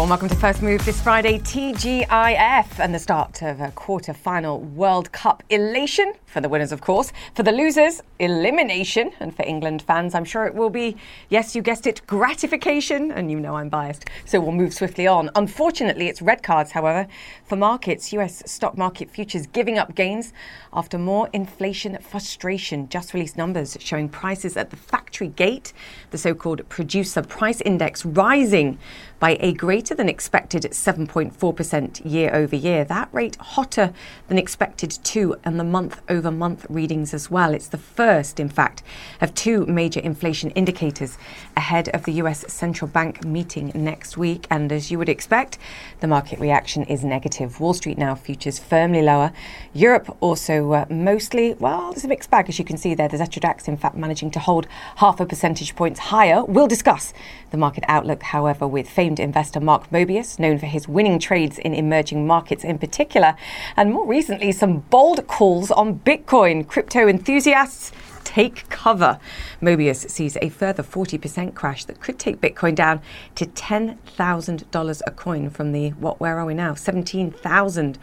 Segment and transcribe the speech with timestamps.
[0.00, 4.58] warm welcome to First Move this Friday, TGIF, and the start of a quarter final
[4.58, 7.12] World Cup elation for the winners, of course.
[7.34, 9.10] For the losers, elimination.
[9.20, 10.96] And for England fans, I'm sure it will be,
[11.28, 13.10] yes, you guessed it, gratification.
[13.10, 15.28] And you know I'm biased, so we'll move swiftly on.
[15.34, 17.06] Unfortunately, it's red cards, however,
[17.44, 18.12] for markets.
[18.14, 20.32] US stock market futures giving up gains
[20.72, 22.88] after more inflation frustration.
[22.88, 25.72] Just released numbers showing prices at the factory gate,
[26.10, 28.78] the so called producer price index, rising
[29.20, 32.84] by a greater than expected 7.4% year over year.
[32.84, 33.92] That rate hotter
[34.28, 37.54] than expected too, and the month over month readings as well.
[37.54, 38.82] It's the first, in fact,
[39.20, 41.18] of two major inflation indicators
[41.56, 44.46] ahead of the US central bank meeting next week.
[44.50, 45.58] And as you would expect,
[46.00, 47.60] the market reaction is negative.
[47.60, 49.32] Wall Street now futures firmly lower.
[49.74, 53.08] Europe also uh, mostly, well, there's a mixed bag as you can see there.
[53.08, 56.42] The Xetra DAX, in fact, managing to hold half a percentage points higher.
[56.42, 57.12] We'll discuss
[57.50, 61.74] the market outlook, however, with famed investor Mark Mobius, known for his winning trades in
[61.74, 63.34] emerging markets in particular,
[63.76, 66.64] and more recently, some bold calls on Bitcoin.
[66.64, 67.90] Crypto enthusiasts
[68.22, 69.18] take cover.
[69.60, 73.00] Mobius sees a further 40% crash that could take Bitcoin down
[73.34, 76.74] to $10,000 a coin from the, what, where are we now?
[76.74, 77.98] 17,000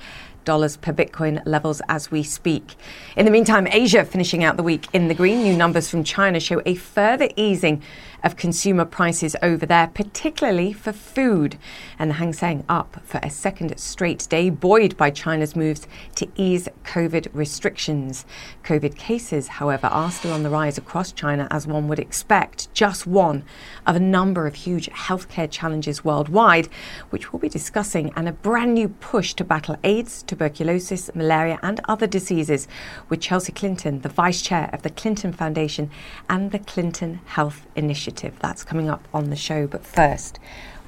[0.48, 2.76] dollars per Bitcoin levels as we speak.
[3.18, 5.44] In the meantime, Asia finishing out the week in the green.
[5.44, 7.84] New numbers from China show a further easing
[8.28, 11.58] of consumer prices over there, particularly for food.
[11.98, 16.28] And the Hang Seng up for a second straight day, buoyed by China's moves to
[16.36, 18.26] ease COVID restrictions.
[18.66, 23.08] COVID cases, however, are still on the rise across China, as one would expect, just
[23.08, 23.46] one
[23.86, 26.68] of a number of huge healthcare challenges worldwide,
[27.12, 31.80] which we'll be discussing, and a brand new push to battle AIDS, tuberculosis, malaria, and
[31.86, 32.68] other diseases
[33.08, 35.90] with Chelsea Clinton, the vice chair of the Clinton Foundation
[36.30, 38.17] and the Clinton Health Initiative.
[38.18, 39.68] That's coming up on the show.
[39.68, 40.40] But first,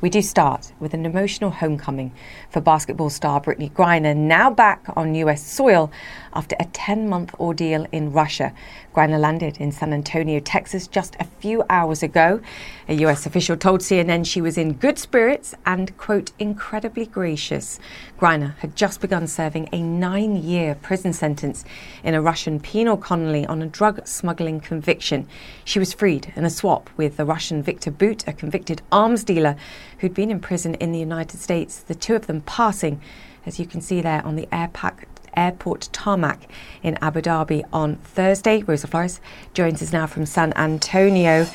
[0.02, 2.14] we do start with an emotional homecoming
[2.50, 5.92] for basketball star Brittney Griner, now back on US soil
[6.34, 8.54] after a 10 month ordeal in Russia.
[8.94, 12.42] Griner landed in San Antonio, Texas, just a few hours ago.
[12.88, 17.80] A US official told CNN she was in good spirits and, quote, incredibly gracious.
[18.20, 21.64] Griner had just begun serving a nine year prison sentence
[22.04, 25.28] in a Russian penal colony on a drug smuggling conviction.
[25.64, 29.56] She was freed in a swap with the Russian Victor Bout, a convicted arms dealer
[30.00, 33.02] who'd been in prison in the United States, the two of them passing,
[33.46, 35.06] as you can see there on the airpack
[35.40, 36.50] airport tarmac
[36.84, 38.62] in Abu Dhabi on Thursday.
[38.64, 39.22] Rosa Flores
[39.54, 41.48] joins us now from San Antonio.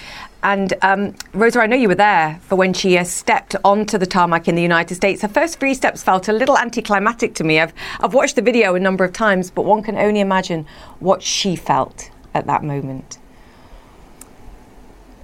[0.42, 4.06] And um, Rosa, I know you were there for when she uh, stepped onto the
[4.06, 5.22] tarmac in the United States.
[5.22, 7.60] Her first three steps felt a little anticlimactic to me.
[7.60, 10.66] I've, I've watched the video a number of times, but one can only imagine
[11.00, 13.18] what she felt at that moment.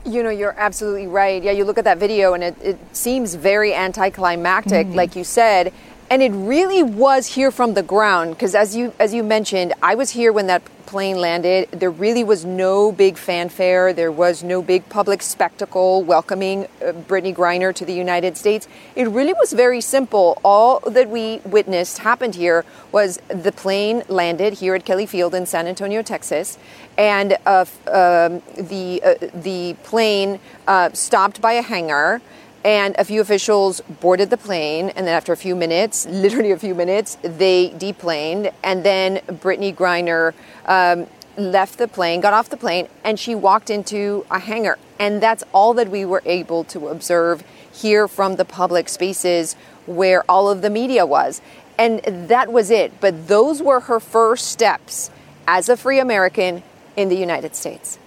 [0.07, 1.43] You know, you're absolutely right.
[1.43, 4.97] Yeah, you look at that video and it, it seems very anticlimactic, mm-hmm.
[4.97, 5.73] like you said
[6.11, 9.95] and it really was here from the ground because as you as you mentioned i
[9.95, 11.71] was here when that plane landed.
[11.71, 13.93] There really was no big fanfare.
[13.93, 18.67] There was no big public spectacle welcoming uh, brittney griner to the united states.
[18.97, 20.41] It really was very simple.
[20.45, 25.47] All that we witnessed happened here was the plane landed here at kelly field in
[25.47, 26.59] san antonio texas
[26.99, 32.21] and uh, um, the uh, the plane uh, stopped by a hangar
[32.65, 36.59] and a few officials boarded the plane, and then after a few minutes, literally a
[36.59, 38.51] few minutes, they deplaned.
[38.63, 40.35] And then Brittney Griner
[40.67, 41.07] um,
[41.37, 44.79] left the plane, got off the plane, and she walked into a hangar.
[44.99, 49.55] And that's all that we were able to observe here from the public spaces
[49.87, 51.41] where all of the media was.
[51.79, 53.01] And that was it.
[53.01, 55.11] But those were her first steps
[55.47, 56.63] as a free American
[56.97, 57.99] in the United States.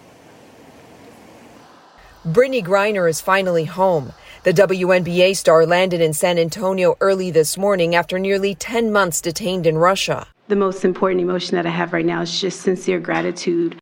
[2.25, 4.13] Brittney Griner is finally home.
[4.43, 9.65] The WNBA star landed in San Antonio early this morning after nearly 10 months detained
[9.65, 10.27] in Russia.
[10.49, 13.79] The most important emotion that I have right now is just sincere gratitude.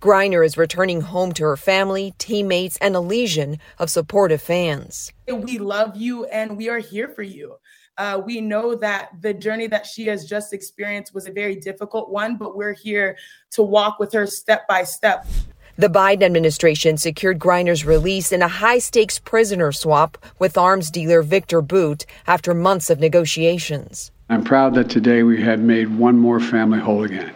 [0.00, 5.12] Griner is returning home to her family, teammates, and a legion of supportive fans.
[5.26, 7.56] We love you and we are here for you.
[7.98, 12.10] Uh, we know that the journey that she has just experienced was a very difficult
[12.10, 13.16] one, but we're here
[13.50, 15.26] to walk with her step by step.
[15.76, 21.20] The Biden administration secured Griner's release in a high stakes prisoner swap with arms dealer
[21.20, 24.12] Victor Bout after months of negotiations.
[24.28, 27.32] I'm proud that today we had made one more family whole again.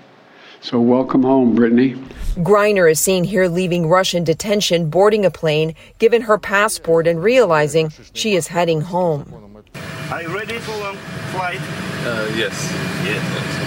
[0.61, 2.01] So, welcome home, Brittney.
[2.37, 7.93] Griner is seen here leaving Russian detention, boarding a plane, given her passport, and realizing
[8.13, 9.65] she is heading home.
[10.13, 10.97] Are you ready for long
[11.33, 11.61] flight?
[12.07, 12.73] Uh, yes.
[13.05, 13.58] Yes.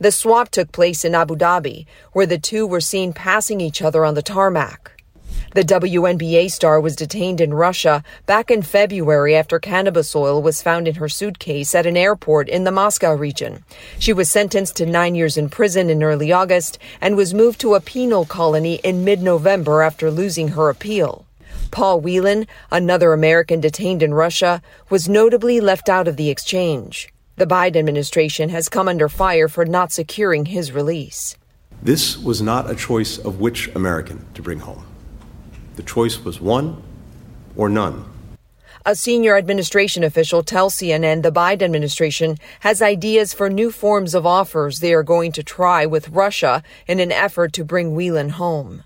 [0.00, 4.04] The swap took place in Abu Dhabi, where the two were seen passing each other
[4.04, 4.92] on the tarmac.
[5.54, 10.86] The WNBA star was detained in Russia back in February after cannabis oil was found
[10.86, 13.64] in her suitcase at an airport in the Moscow region.
[13.98, 17.74] She was sentenced to nine years in prison in early August and was moved to
[17.74, 21.26] a penal colony in mid November after losing her appeal.
[21.72, 27.08] Paul Whelan, another American detained in Russia, was notably left out of the exchange.
[27.38, 31.36] The Biden administration has come under fire for not securing his release.
[31.80, 34.84] This was not a choice of which American to bring home.
[35.76, 36.82] The choice was one
[37.54, 38.04] or none.
[38.84, 44.26] A senior administration official tells CNN the Biden administration has ideas for new forms of
[44.26, 48.82] offers they are going to try with Russia in an effort to bring Whelan home.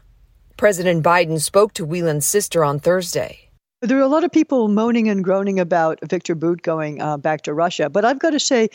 [0.59, 3.42] President Biden spoke to Whelan's sister on Thursday.
[3.83, 7.43] There are a lot of people moaning and groaning about Victor Bout going uh, back
[7.43, 8.71] to Russia, but I've got to say,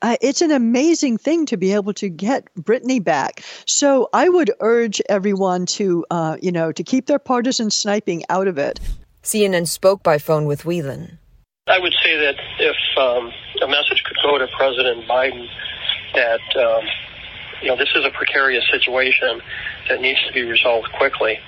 [0.00, 3.44] uh, it's an amazing thing to be able to get Brittney back.
[3.66, 8.48] So I would urge everyone to, uh, you know, to keep their partisan sniping out
[8.48, 8.80] of it.
[9.22, 11.18] CNN spoke by phone with Whelan.
[11.66, 13.30] I would say that if um,
[13.62, 15.46] a message could go to President Biden
[16.14, 16.84] that um,
[17.60, 19.42] you know this is a precarious situation
[19.90, 21.38] that needs to be resolved quickly.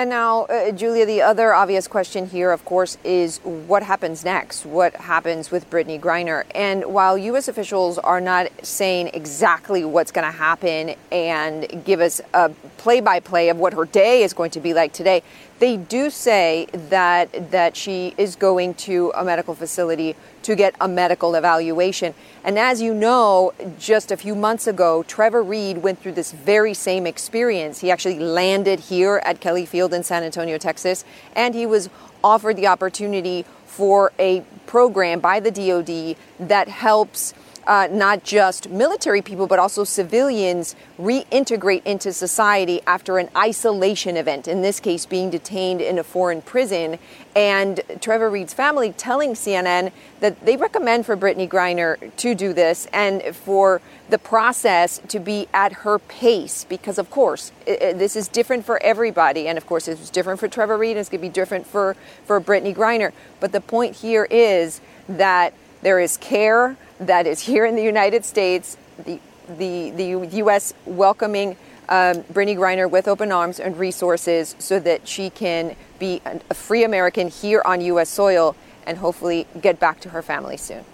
[0.00, 4.64] And now, uh, Julia, the other obvious question here, of course, is what happens next?
[4.64, 6.44] What happens with Brittney Griner?
[6.54, 7.48] And while U.S.
[7.48, 12.48] officials are not saying exactly what's going to happen and give us a
[12.78, 15.22] play by play of what her day is going to be like today,
[15.58, 20.88] they do say that, that she is going to a medical facility to get a
[20.88, 22.14] medical evaluation.
[22.44, 26.74] And as you know, just a few months ago, Trevor Reed went through this very
[26.74, 27.80] same experience.
[27.80, 31.04] He actually landed here at Kelly Field in San Antonio, Texas,
[31.34, 31.90] and he was
[32.24, 36.16] offered the opportunity for a program by the DoD
[36.48, 37.34] that helps
[37.70, 44.48] uh, not just military people, but also civilians reintegrate into society after an isolation event,
[44.48, 46.98] in this case, being detained in a foreign prison.
[47.36, 52.88] And Trevor Reed's family telling CNN that they recommend for Brittney Griner to do this
[52.92, 58.26] and for the process to be at her pace because, of course, it, this is
[58.26, 59.46] different for everybody.
[59.46, 61.94] And of course, it's different for Trevor Reed and it's going to be different for,
[62.24, 63.12] for Brittney Griner.
[63.38, 68.24] But the point here is that there is care that is here in the United
[68.24, 69.18] States, the,
[69.48, 70.74] the, the U.S.
[70.84, 71.56] welcoming
[71.88, 76.84] um, Brittney Griner with open arms and resources so that she can be a free
[76.84, 78.08] American here on U.S.
[78.08, 78.54] soil
[78.86, 80.84] and hopefully get back to her family soon.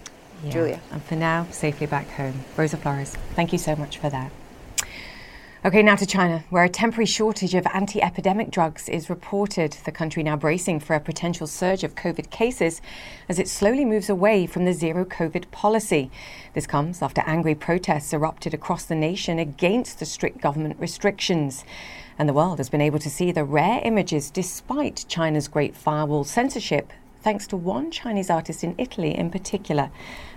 [0.45, 0.51] Yeah.
[0.51, 0.81] Julia.
[0.91, 2.45] And for now, safely back home.
[2.57, 4.31] Rosa Flores, thank you so much for that.
[5.65, 9.73] Okay, now to China, where a temporary shortage of anti epidemic drugs is reported.
[9.73, 12.83] The country now bracing for a potential surge of COVID cases
[13.27, 16.11] as it slowly moves away from the zero COVID policy.
[16.53, 21.65] This comes after angry protests erupted across the nation against the strict government restrictions.
[22.19, 26.25] And the world has been able to see the rare images despite China's Great Firewall
[26.25, 26.93] censorship,
[27.23, 29.91] thanks to one Chinese artist in Italy in particular.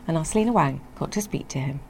[0.08, 1.82] And our Selena Wang got to speak to him.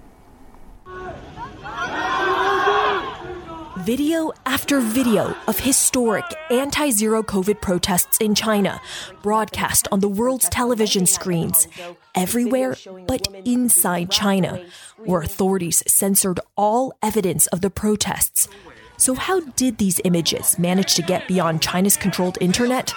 [3.80, 8.82] Video after video of historic anti zero COVID protests in China
[9.22, 11.68] broadcast on the world's television screens
[12.14, 12.76] everywhere
[13.08, 14.62] but inside China,
[14.98, 18.50] where authorities censored all evidence of the protests.
[18.98, 22.94] So, how did these images manage to get beyond China's controlled internet?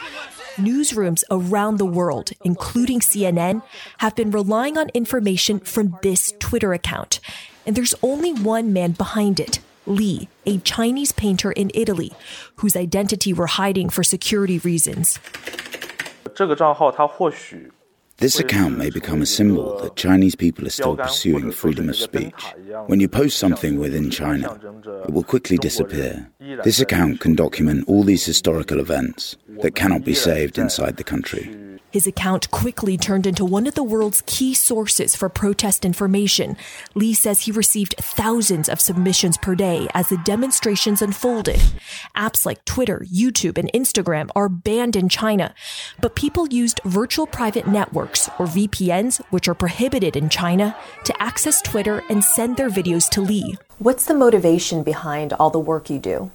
[0.56, 3.62] Newsrooms around the world, including CNN,
[3.98, 7.20] have been relying on information from this Twitter account.
[7.64, 12.12] And there's only one man behind it Li, a Chinese painter in Italy,
[12.56, 15.18] whose identity we're hiding for security reasons.
[18.18, 22.54] This account may become a symbol that Chinese people are still pursuing freedom of speech.
[22.86, 24.60] When you post something within China,
[25.04, 26.30] it will quickly disappear.
[26.62, 31.80] This account can document all these historical events that cannot be saved inside the country.
[31.92, 36.56] His account quickly turned into one of the world's key sources for protest information.
[36.94, 41.60] Li says he received thousands of submissions per day as the demonstrations unfolded.
[42.16, 45.54] Apps like Twitter, YouTube, and Instagram are banned in China,
[46.00, 51.60] but people used virtual private networks, or VPNs, which are prohibited in China, to access
[51.60, 53.58] Twitter and send their videos to Li.
[53.78, 56.30] What's the motivation behind all the work you do?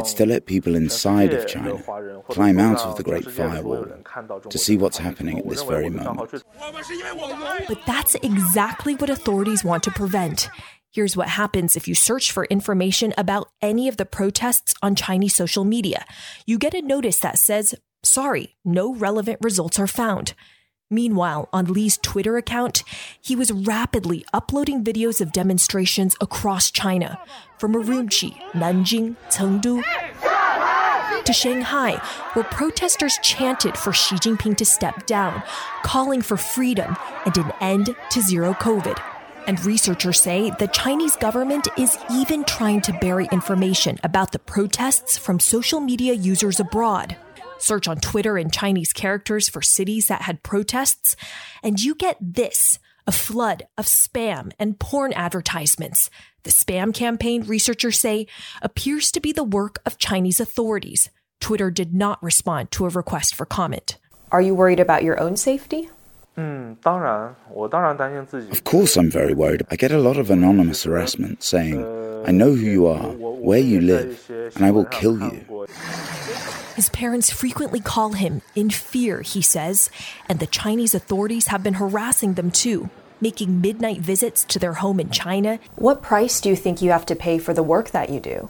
[0.00, 1.82] It's to let people inside of China
[2.28, 3.86] climb out of the Great Firewall
[4.48, 6.42] to see what's happening at this very moment.
[7.68, 10.48] But that's exactly what authorities want to prevent.
[10.92, 15.34] Here's what happens if you search for information about any of the protests on Chinese
[15.34, 16.04] social media.
[16.46, 20.34] You get a notice that says, sorry, no relevant results are found.
[20.92, 22.82] Meanwhile, on Li's Twitter account,
[23.20, 27.20] he was rapidly uploading videos of demonstrations across China,
[27.58, 29.84] from Urumqi, Nanjing, Chengdu,
[31.24, 31.92] to Shanghai,
[32.32, 35.44] where protesters chanted for Xi Jinping to step down,
[35.84, 39.00] calling for freedom and an end to zero COVID.
[39.46, 45.16] And researchers say the Chinese government is even trying to bury information about the protests
[45.16, 47.16] from social media users abroad.
[47.60, 51.14] Search on Twitter in Chinese characters for cities that had protests,
[51.62, 56.10] and you get this a flood of spam and porn advertisements.
[56.44, 58.26] The spam campaign, researchers say,
[58.62, 61.10] appears to be the work of Chinese authorities.
[61.40, 63.98] Twitter did not respond to a request for comment.
[64.30, 65.90] Are you worried about your own safety?
[66.38, 66.76] Mm,
[68.50, 69.62] of course, I'm very worried.
[69.70, 71.84] I get a lot of anonymous harassment saying,
[72.26, 74.24] I know who you are, where you live,
[74.54, 75.66] and I will kill you.
[76.80, 79.90] His parents frequently call him in fear, he says,
[80.30, 82.88] and the Chinese authorities have been harassing them too,
[83.20, 85.58] making midnight visits to their home in China.
[85.76, 88.48] What price do you think you have to pay for the work that you do?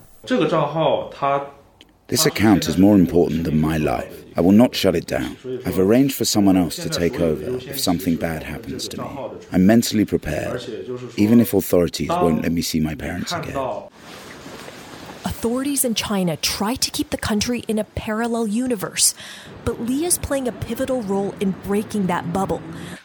[2.07, 4.25] This account is more important than my life.
[4.37, 5.37] I will not shut it down.
[5.67, 9.09] I've arranged for someone else to take over if something bad happens to me.
[9.51, 10.63] I'm mentally prepared,
[11.17, 13.57] even if authorities won't let me see my parents again.
[15.41, 19.15] Authorities in China try to keep the country in a parallel universe,
[19.65, 22.61] but Li is playing a pivotal role in breaking that bubble.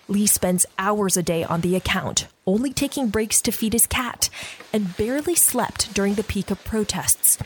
[0.10, 4.30] Li spends hours a day on the account, only taking breaks to feed his cat,
[4.74, 7.38] and barely slept during the peak of protests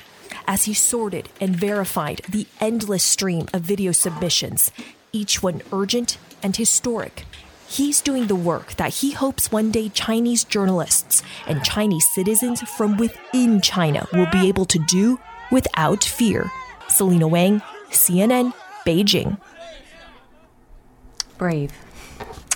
[0.47, 4.71] as he sorted and verified the endless stream of video submissions,
[5.11, 7.25] each one urgent and historic.
[7.69, 12.97] He's doing the work that he hopes one day Chinese journalists and Chinese citizens from
[12.97, 15.19] within China will be able to do
[15.51, 16.49] without fear.
[16.87, 17.61] Selena Wang,
[17.91, 18.53] CNN,
[18.87, 19.39] Beijing.
[21.37, 21.71] Brave.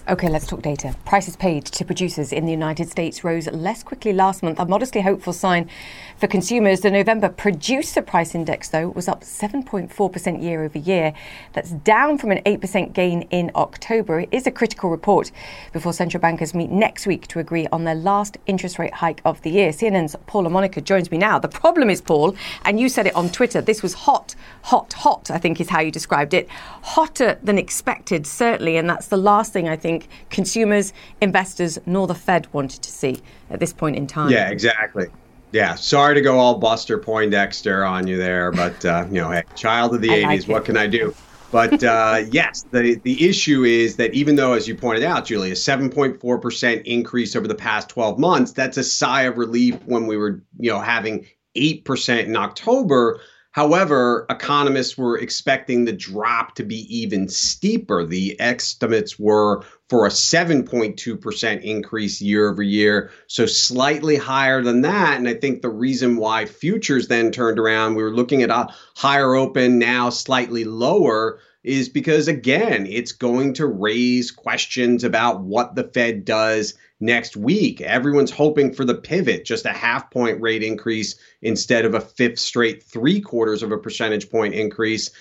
[0.06, 0.94] Okay, let's talk data.
[1.06, 5.00] Prices paid to producers in the United States rose less quickly last month, a modestly
[5.00, 5.70] hopeful sign
[6.18, 6.82] for consumers.
[6.82, 11.14] The November producer price index, though, was up 7.4% year over year.
[11.54, 14.20] That's down from an 8% gain in October.
[14.20, 15.32] It is a critical report
[15.72, 19.42] before central bankers meet next week to agree on their last interest rate hike of
[19.44, 19.70] the year.
[19.70, 21.40] CNN's Paul La Monica joins me now.
[21.40, 25.32] The problem is, Paul, and you said it on Twitter, this was hot, hot, hot,
[25.32, 26.50] I think is how you described it.
[26.50, 32.08] Hotter than expected, certainly, and that's the last thing I think think consumers, investors, nor
[32.08, 34.32] the Fed wanted to see at this point in time.
[34.32, 35.08] Yeah, exactly.
[35.52, 39.44] Yeah, sorry to go all Buster Poindexter on you there, but uh, you know, hey,
[39.56, 41.14] child of the '80s, like what can I do?
[41.52, 45.52] But uh, yes, the the issue is that even though, as you pointed out, Julie,
[45.52, 50.08] a 7.4 percent increase over the past 12 months, that's a sigh of relief when
[50.08, 53.20] we were, you know, having eight percent in October.
[53.52, 58.04] However, economists were expecting the drop to be even steeper.
[58.04, 63.12] The estimates were for a 7.2% increase year over year.
[63.28, 65.20] So slightly higher than that.
[65.20, 68.74] And I think the reason why futures then turned around, we were looking at a
[68.96, 75.76] higher open, now slightly lower, is because again, it's going to raise questions about what
[75.76, 77.80] the Fed does next week.
[77.80, 82.40] Everyone's hoping for the pivot, just a half point rate increase instead of a fifth
[82.40, 85.12] straight three quarters of a percentage point increase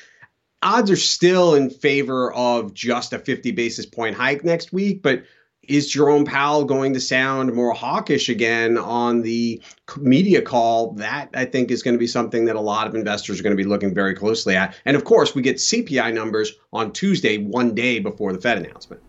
[0.62, 5.22] odds are still in favor of just a 50 basis point hike next week, but
[5.68, 9.62] is Jerome Powell going to sound more hawkish again on the
[9.96, 10.92] media call?
[10.94, 13.56] That I think is going to be something that a lot of investors are going
[13.56, 14.74] to be looking very closely at.
[14.84, 19.02] And of course, we get CPI numbers on Tuesday, one day before the Fed announcement.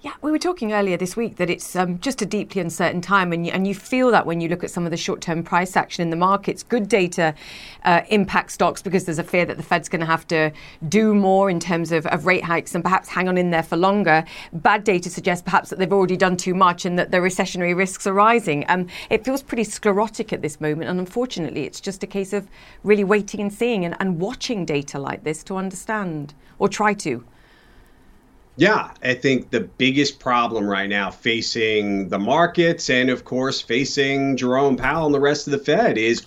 [0.00, 3.32] Yeah, we were talking earlier this week that it's um, just a deeply uncertain time,
[3.32, 5.42] and you, and you feel that when you look at some of the short term
[5.42, 6.62] price action in the markets.
[6.62, 7.34] Good data
[7.82, 10.52] uh, impact stocks because there's a fear that the Fed's going to have to
[10.88, 13.76] do more in terms of, of rate hikes and perhaps hang on in there for
[13.76, 14.24] longer.
[14.52, 18.06] Bad data suggests perhaps that they've already done too much and that the recessionary risks
[18.06, 18.64] are rising.
[18.68, 22.46] Um, it feels pretty sclerotic at this moment, and unfortunately, it's just a case of
[22.84, 27.24] really waiting and seeing and, and watching data like this to understand or try to.
[28.58, 34.36] Yeah, I think the biggest problem right now facing the markets and, of course, facing
[34.36, 36.26] Jerome Powell and the rest of the Fed is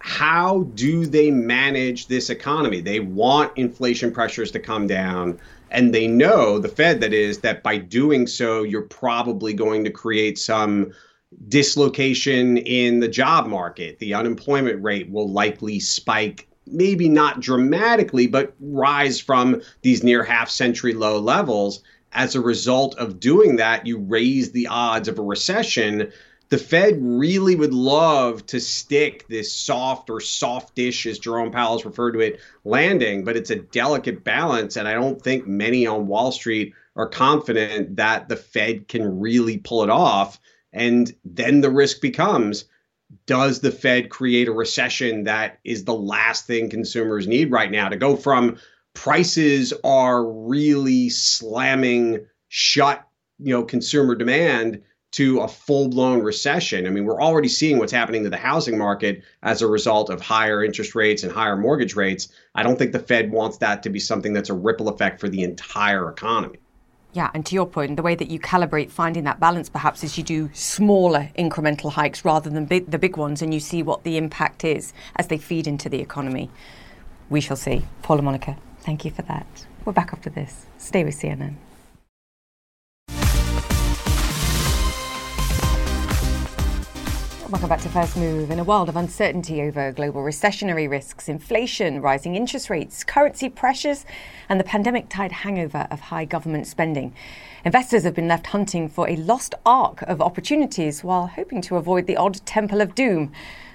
[0.00, 2.80] how do they manage this economy?
[2.80, 5.38] They want inflation pressures to come down.
[5.70, 9.90] And they know, the Fed that is, that by doing so, you're probably going to
[9.90, 10.92] create some
[11.46, 14.00] dislocation in the job market.
[14.00, 20.50] The unemployment rate will likely spike maybe not dramatically, but rise from these near half
[20.50, 21.82] century low levels.
[22.12, 26.10] As a result of doing that, you raise the odds of a recession.
[26.48, 31.84] The Fed really would love to stick this soft or softish, as Jerome Powell has
[31.84, 34.76] referred to it, landing, but it's a delicate balance.
[34.76, 39.58] And I don't think many on Wall Street are confident that the Fed can really
[39.58, 40.40] pull it off.
[40.72, 42.64] And then the risk becomes
[43.26, 47.88] does the Fed create a recession that is the last thing consumers need right now
[47.88, 48.58] to go from
[48.94, 53.06] prices are really slamming shut,
[53.38, 56.86] you know, consumer demand to a full-blown recession.
[56.86, 60.20] I mean, we're already seeing what's happening to the housing market as a result of
[60.20, 62.28] higher interest rates and higher mortgage rates.
[62.54, 65.28] I don't think the Fed wants that to be something that's a ripple effect for
[65.28, 66.58] the entire economy.
[67.12, 70.16] Yeah, and to your point, the way that you calibrate finding that balance perhaps is
[70.16, 74.04] you do smaller incremental hikes rather than big, the big ones, and you see what
[74.04, 76.50] the impact is as they feed into the economy.
[77.28, 77.84] We shall see.
[78.02, 79.66] Paul La Monica, thank you for that.
[79.84, 80.66] We're back after this.
[80.78, 81.54] Stay with CNN.
[87.50, 88.52] Welcome back to First Move.
[88.52, 94.06] In a world of uncertainty over global recessionary risks, inflation, rising interest rates, currency pressures,
[94.48, 97.12] and the pandemic tied hangover of high government spending,
[97.64, 102.06] investors have been left hunting for a lost ark of opportunities while hoping to avoid
[102.06, 103.32] the odd temple of doom.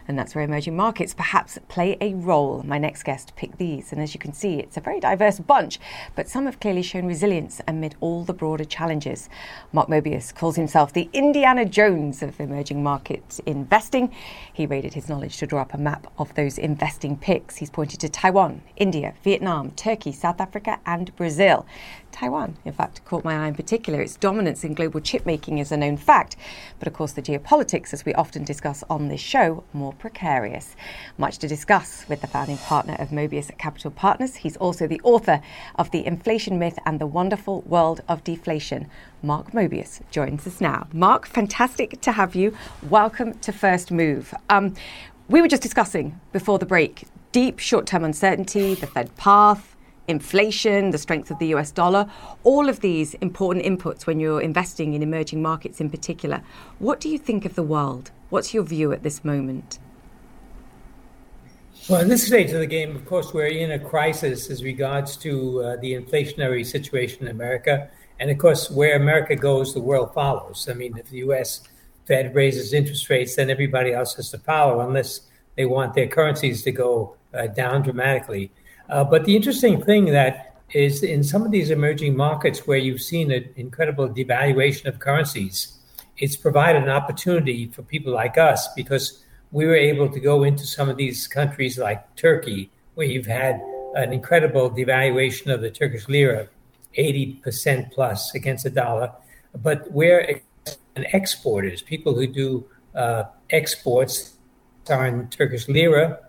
[0.08, 2.62] And that's where emerging markets perhaps play a role.
[2.64, 5.80] My next guest picked these, and as you can see, it's a very diverse bunch,
[6.16, 9.30] but some have clearly shown resilience amid all the broader challenges.
[9.74, 14.14] Mark Mobius calls himself the Indiana Jones of emerging market investing.
[14.54, 17.58] He rated his knowledge to draw up a map of those investing picks.
[17.58, 21.66] He's pointed to Taiwan, India, Vietnam, Turkey, South Africa, and Brazil.
[22.16, 24.00] Taiwan, in fact, caught my eye in particular.
[24.00, 26.38] Its dominance in global chip making is a known fact,
[26.80, 30.78] but of course, the geopolitics, as we often discuss on this show, more precarious.
[31.18, 34.36] Much to discuss with the founding partner of Mobius Capital Partners.
[34.36, 35.42] He's also the author
[35.76, 38.88] of The Inflation Myth and the Wonderful World of Deflation.
[39.22, 40.88] Mark Mobius joins us now.
[40.94, 42.56] Mark, fantastic to have you.
[42.90, 44.34] Welcome to First Move.
[44.50, 44.74] Um,
[45.28, 47.04] we were just discussing before the break
[47.34, 49.75] deep short term uncertainty, the Fed path
[50.08, 52.10] inflation, the strength of the US dollar,
[52.44, 56.42] all of these important inputs when you're investing in emerging markets in particular.
[56.80, 58.12] What do you think of the world?
[58.30, 59.80] What's your view at this moment?
[61.88, 65.18] Well, in this stage of the game, of course, we're in a crisis as regards
[65.18, 67.90] to uh, the inflationary situation in America.
[68.20, 70.68] And of course, where America goes, the world follows.
[70.70, 71.62] I mean, if the US
[72.08, 75.22] Fed raises interest rates, then everybody else has to follow unless
[75.56, 78.52] they want their currencies to go uh, down dramatically.
[78.90, 83.02] Uh, but the interesting thing that is in some of these emerging markets where you've
[83.02, 85.78] seen an incredible devaluation of currencies,
[86.18, 90.66] it's provided an opportunity for people like us because we were able to go into
[90.66, 93.62] some of these countries like Turkey, where you've had
[93.96, 96.48] an incredible devaluation of the Turkish lira,
[96.98, 99.12] 80% plus against the dollar.
[99.54, 100.42] But where
[100.96, 104.38] an exporters, people who do uh, exports,
[104.90, 106.20] are in Turkish lira,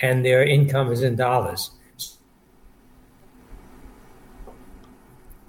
[0.00, 1.70] and their income is in dollars.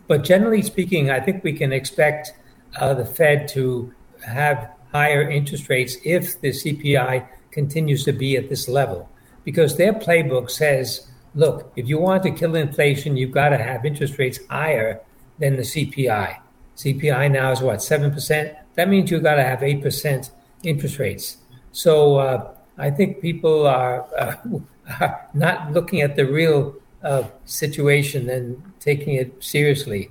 [0.08, 2.34] But generally speaking, I think we can expect
[2.80, 3.94] uh, the Fed to
[4.26, 9.10] have higher interest rates if the CPI continues to be at this level,
[9.44, 13.86] because their playbook says, look, if you want to kill inflation, you've got to have
[13.86, 15.02] interest rates higher
[15.39, 16.38] than the CPI.
[16.78, 18.56] CPI now is what, 7%?
[18.76, 20.30] That means you've got to have 8%
[20.63, 21.38] interest rates.
[21.72, 24.36] So uh, I think people are, uh,
[25.00, 30.10] are, not looking at the real uh, situation and taking it seriously.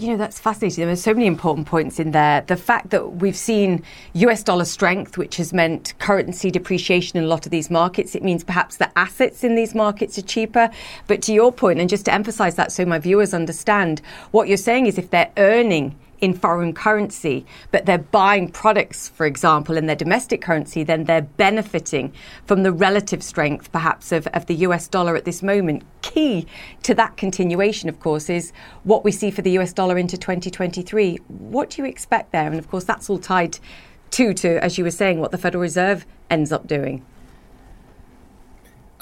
[0.00, 0.84] You know, that's fascinating.
[0.84, 2.40] There are so many important points in there.
[2.40, 3.82] The fact that we've seen
[4.14, 8.22] US dollar strength, which has meant currency depreciation in a lot of these markets, it
[8.22, 10.70] means perhaps the assets in these markets are cheaper.
[11.06, 14.56] But to your point, and just to emphasize that so my viewers understand, what you're
[14.56, 19.86] saying is if they're earning in foreign currency, but they're buying products, for example, in
[19.86, 22.12] their domestic currency, then they're benefiting
[22.46, 25.82] from the relative strength, perhaps, of, of the US dollar at this moment.
[26.02, 26.46] Key
[26.82, 28.52] to that continuation, of course, is
[28.84, 31.16] what we see for the US dollar into 2023.
[31.28, 32.46] What do you expect there?
[32.46, 33.58] And of course, that's all tied
[34.12, 37.04] to, to as you were saying, what the Federal Reserve ends up doing.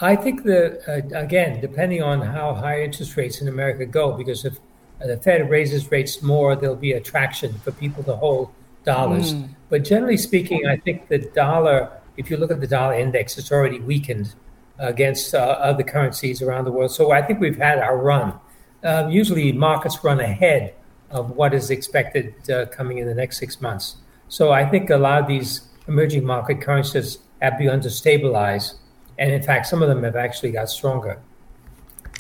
[0.01, 4.45] I think that, uh, again, depending on how high interest rates in America go, because
[4.45, 4.59] if
[5.01, 8.51] the Fed raises rates more, there'll be attraction for people to hold
[8.85, 9.35] dollars.
[9.35, 9.51] Mm.
[9.69, 13.53] But generally speaking, I think the dollar, if you look at the dollar index, it's
[13.53, 14.35] already weakened
[14.79, 16.91] against uh, other currencies around the world.
[16.91, 18.35] So I think we've had our run.
[18.83, 20.75] Uh, usually, markets run ahead
[21.11, 23.97] of what is expected uh, coming in the next six months.
[24.29, 28.75] So I think a lot of these emerging market currencies have begun to stabilize.
[29.19, 31.21] And in fact, some of them have actually got stronger.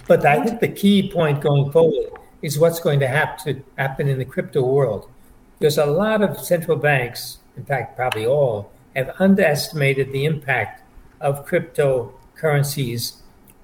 [0.08, 2.10] But I think the key point going forward
[2.42, 5.10] is what's going to have to happen in the crypto world.
[5.58, 10.82] There's a lot of central banks, in fact, probably all, have underestimated the impact
[11.20, 13.16] of cryptocurrencies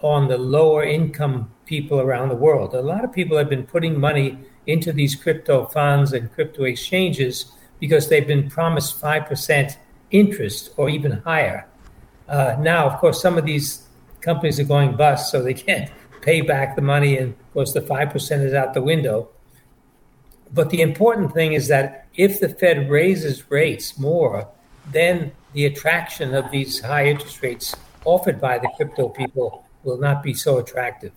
[0.03, 2.75] on the lower income people around the world.
[2.75, 7.53] A lot of people have been putting money into these crypto funds and crypto exchanges
[7.81, 9.77] because they've been promised 5%
[10.11, 11.67] interest or even higher.
[12.29, 13.87] Uh, now, of course, some of these
[14.21, 15.91] companies are going bust, so they can't
[16.23, 19.29] pay back the money, and course, the 5% is out the window.
[20.53, 24.49] But the important thing is that if the Fed raises rates more,
[24.91, 30.23] then the attraction of these high interest rates offered by the crypto people will not
[30.23, 31.13] be so attractive.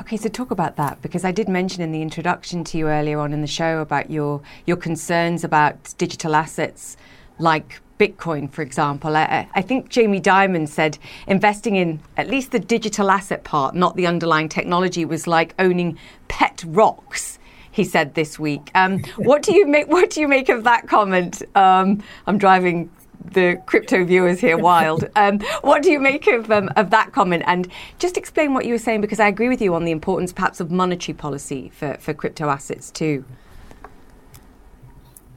[0.00, 3.18] Okay, so talk about that because I did mention in the introduction to you earlier
[3.18, 6.96] on in the show about your your concerns about digital assets
[7.38, 9.16] like Bitcoin, for example.
[9.16, 13.96] I, I, think Jamie Dimon said investing in at least the digital asset part, not
[13.96, 15.98] the underlying technology, was like owning
[16.28, 17.38] pet rocks.
[17.70, 18.70] He said this week.
[18.74, 19.88] Um, what do you make?
[19.88, 21.42] What do you make of that comment?
[21.54, 22.90] Um, I'm driving
[23.32, 25.08] the crypto viewers here wild.
[25.16, 27.42] Um, what do you make of um, of that comment?
[27.46, 30.32] And just explain what you were saying because I agree with you on the importance,
[30.32, 33.24] perhaps, of monetary policy for for crypto assets too.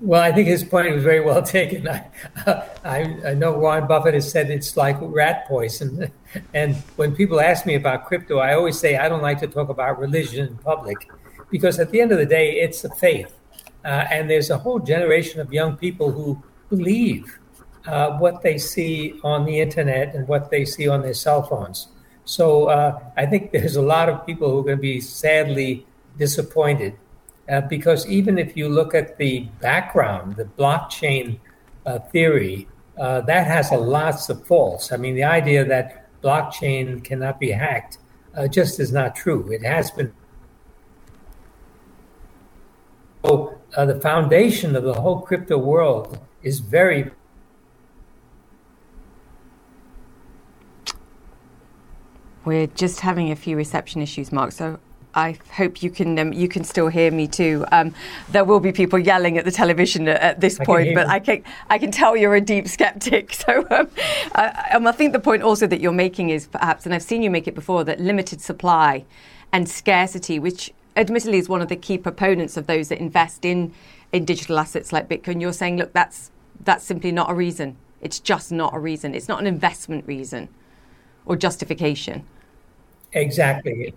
[0.01, 1.87] Well, I think his point was very well taken.
[1.87, 2.09] I,
[2.83, 6.11] I, I, know Warren Buffett has said it's like rat poison.
[6.53, 9.67] And when people ask me about crypto, I always say I don't like to talk
[9.67, 10.97] about religion in public
[11.51, 13.37] because at the end of the day, it's a faith.
[13.83, 17.37] Uh, and there's a whole generation of young people who believe
[17.85, 21.89] uh, what they see on the internet and what they see on their cell phones.
[22.23, 25.85] So uh, I think there's a lot of people who are going to be sadly
[26.17, 26.95] disappointed
[27.51, 31.37] uh, because even if you look at the background, the blockchain
[31.85, 34.91] uh, theory, uh, that has a lots of faults.
[34.91, 37.97] I mean, the idea that blockchain cannot be hacked
[38.35, 39.51] uh, just is not true.
[39.51, 40.13] It has been.
[43.25, 47.11] So the foundation of the whole crypto world is very
[52.43, 54.51] We're just having a few reception issues, Mark.
[54.51, 54.79] So
[55.13, 57.65] I hope you can um, you can still hear me too.
[57.71, 57.93] Um,
[58.30, 61.19] there will be people yelling at the television at, at this I point, but I
[61.19, 63.36] can I can tell you're a deep skeptic.
[63.41, 63.88] So um,
[64.36, 67.24] I, um, I think the point also that you're making is perhaps, and I've seen
[67.24, 69.04] you make it before, that limited supply
[69.52, 73.74] and scarcity, which admittedly is one of the key proponents of those that invest in
[74.12, 75.41] in digital assets like Bitcoin.
[75.41, 76.30] You're saying, look, that's
[76.63, 77.78] that's simply not a reason.
[78.02, 79.15] It's just not a reason.
[79.15, 80.50] It's not an investment reason
[81.26, 82.24] or justification.
[83.13, 83.93] Exactly.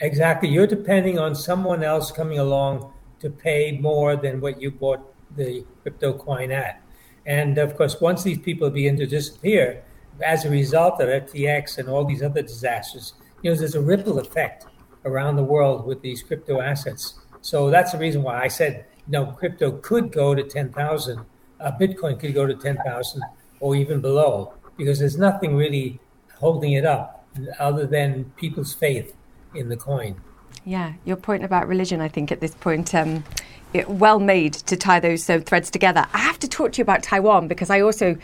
[0.00, 0.48] Exactly.
[0.48, 5.00] You're depending on someone else coming along to pay more than what you bought
[5.36, 6.80] the crypto coin at.
[7.26, 9.82] And of course, once these people begin to disappear,
[10.24, 14.18] as a result of FTX and all these other disasters, you know, there's a ripple
[14.18, 14.66] effect
[15.04, 17.20] around the world with these crypto assets.
[17.40, 21.24] So that's the reason why I said, you know, crypto could go to 10,000,
[21.60, 23.22] uh, Bitcoin could go to 10,000
[23.60, 26.00] or even below, because there's nothing really
[26.36, 27.26] holding it up
[27.58, 29.14] other than people's faith
[29.54, 30.20] in the coin.
[30.64, 33.24] Yeah, your point about religion, I think, at this point, um,
[33.72, 36.06] it, well made to tie those uh, threads together.
[36.12, 38.16] I have to talk to you about Taiwan because I also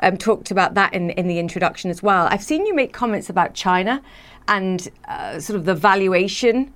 [0.00, 2.28] um, talked about that in, in the introduction as well.
[2.30, 4.02] I've seen you make comments about China
[4.48, 6.72] and uh, sort of the valuation.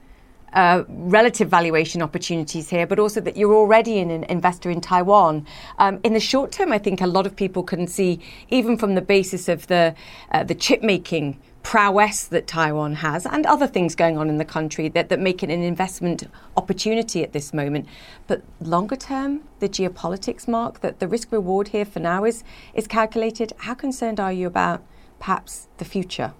[0.53, 5.45] Uh, relative valuation opportunities here, but also that you're already an investor in Taiwan.
[5.79, 8.95] Um, in the short term, I think a lot of people can see, even from
[8.95, 9.95] the basis of the
[10.31, 14.45] uh, the chip making prowess that Taiwan has and other things going on in the
[14.45, 16.23] country that, that make it an investment
[16.57, 17.89] opportunity at this moment.
[18.29, 22.87] But longer term, the geopolitics mark that the risk reward here for now is, is
[22.87, 23.53] calculated.
[23.59, 24.85] How concerned are you about
[25.19, 26.35] perhaps the future?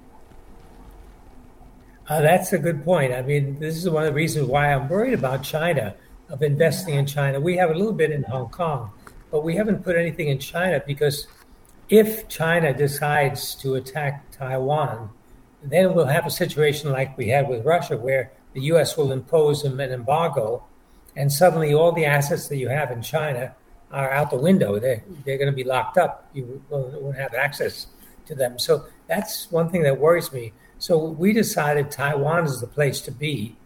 [2.09, 3.13] Uh, that's a good point.
[3.13, 5.97] I mean, this is one of the reasons why I'm worried about China,
[6.29, 7.41] of investing in China.
[7.41, 8.93] We have a little bit in Hong Kong,
[9.33, 11.27] but we haven't put anything in China because
[11.89, 15.11] if China decides to attack Taiwan,
[15.71, 18.97] then we'll have a situation like we had with Russia, where the U.S.
[18.97, 20.65] will impose an embargo,
[21.17, 23.55] and suddenly all the assets that you have in China
[23.91, 24.79] are out the window.
[24.79, 26.29] They're, they're going to be locked up.
[26.35, 27.87] You won't have access
[28.27, 28.59] to them.
[28.59, 30.53] So that's one thing that worries me.
[30.79, 33.57] So we decided Taiwan is the place to be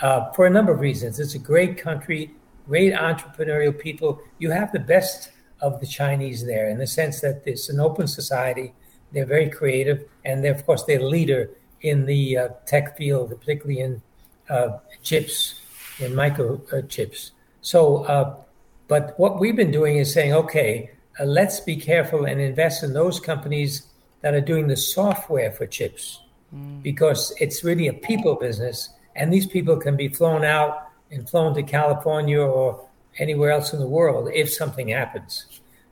[0.00, 1.18] uh, for a number of reasons.
[1.18, 2.34] It's a great country,
[2.66, 4.20] great entrepreneurial people.
[4.38, 8.06] You have the best of the Chinese there in the sense that it's an open
[8.06, 8.74] society.
[9.12, 13.80] They're very creative, and they're, of course, they're leader in the uh, tech field, particularly
[13.80, 14.02] in
[14.48, 15.60] uh, chips,
[15.98, 17.30] in microchips.
[17.60, 18.36] So, uh,
[18.86, 20.90] but what we've been doing is saying, okay,
[21.20, 23.86] uh, let's be careful and invest in those companies
[24.20, 26.20] that are doing the software for chips,
[26.54, 26.82] mm.
[26.82, 31.54] because it's really a people business, and these people can be flown out and flown
[31.54, 35.46] to California or anywhere else in the world if something happens.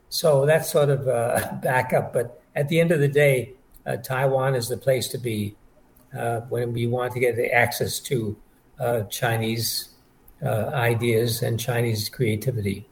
[0.09, 2.13] So that's sort of a backup.
[2.13, 3.53] But at the end of the day,
[3.87, 5.55] uh, Taiwan is the place to be.
[6.17, 8.37] uh, when we want to get access to
[8.79, 9.91] uh, Chinese
[10.43, 12.87] uh, ideas and Chinese creativity.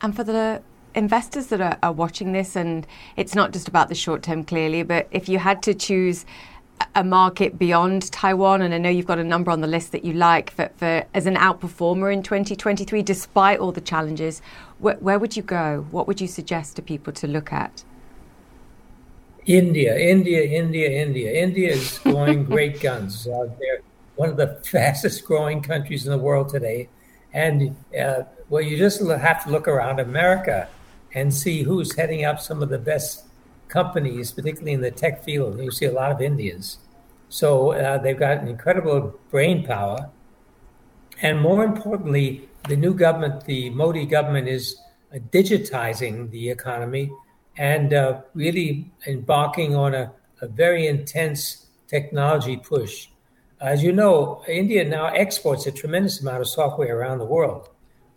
[0.00, 0.62] And for the
[0.94, 4.82] investors that are, are watching this, and it's not just about the short term, clearly,
[4.82, 6.24] but if you had to choose
[6.94, 10.04] a market beyond Taiwan, and I know you've got a number on the list that
[10.04, 14.40] you like for, for as an outperformer in 2023, despite all the challenges,
[14.78, 15.86] where, where would you go?
[15.90, 17.84] What would you suggest to people to look at?
[19.48, 21.32] India, India, India, India.
[21.32, 23.26] India is going great guns.
[23.26, 23.80] Uh, they're
[24.16, 26.88] one of the fastest growing countries in the world today.
[27.32, 30.68] And uh, well, you just have to look around America
[31.14, 33.24] and see who's heading up some of the best
[33.68, 35.58] companies, particularly in the tech field.
[35.58, 36.78] You see a lot of Indians.
[37.30, 40.10] So uh, they've got incredible brain power.
[41.22, 44.76] And more importantly, the new government, the Modi government, is
[45.32, 47.10] digitizing the economy
[47.58, 53.08] and uh, really embarking on a, a, very intense technology push.
[53.60, 57.68] As you know, India now exports a tremendous amount of software around the world.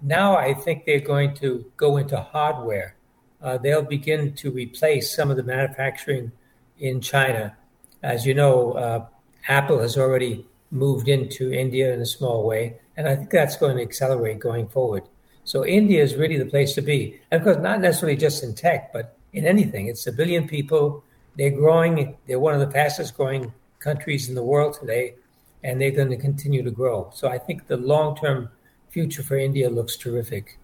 [0.01, 2.95] Now I think they're going to go into hardware
[3.41, 6.31] uh, they'll begin to replace some of the manufacturing
[6.79, 7.57] in China.
[8.03, 9.05] As you know, uh,
[9.47, 13.77] Apple has already moved into India in a small way, and I think that's going
[13.77, 15.03] to accelerate going forward.
[15.43, 18.53] So India is really the place to be, and of course, not necessarily just in
[18.53, 19.87] tech, but in anything.
[19.87, 21.03] It's a billion people.
[21.37, 22.17] They're growing.
[22.27, 25.15] They're one of the fastest growing countries in the world today,
[25.63, 27.09] and they're going to continue to grow.
[27.13, 28.49] So I think the long term
[28.89, 30.57] future for India looks terrific.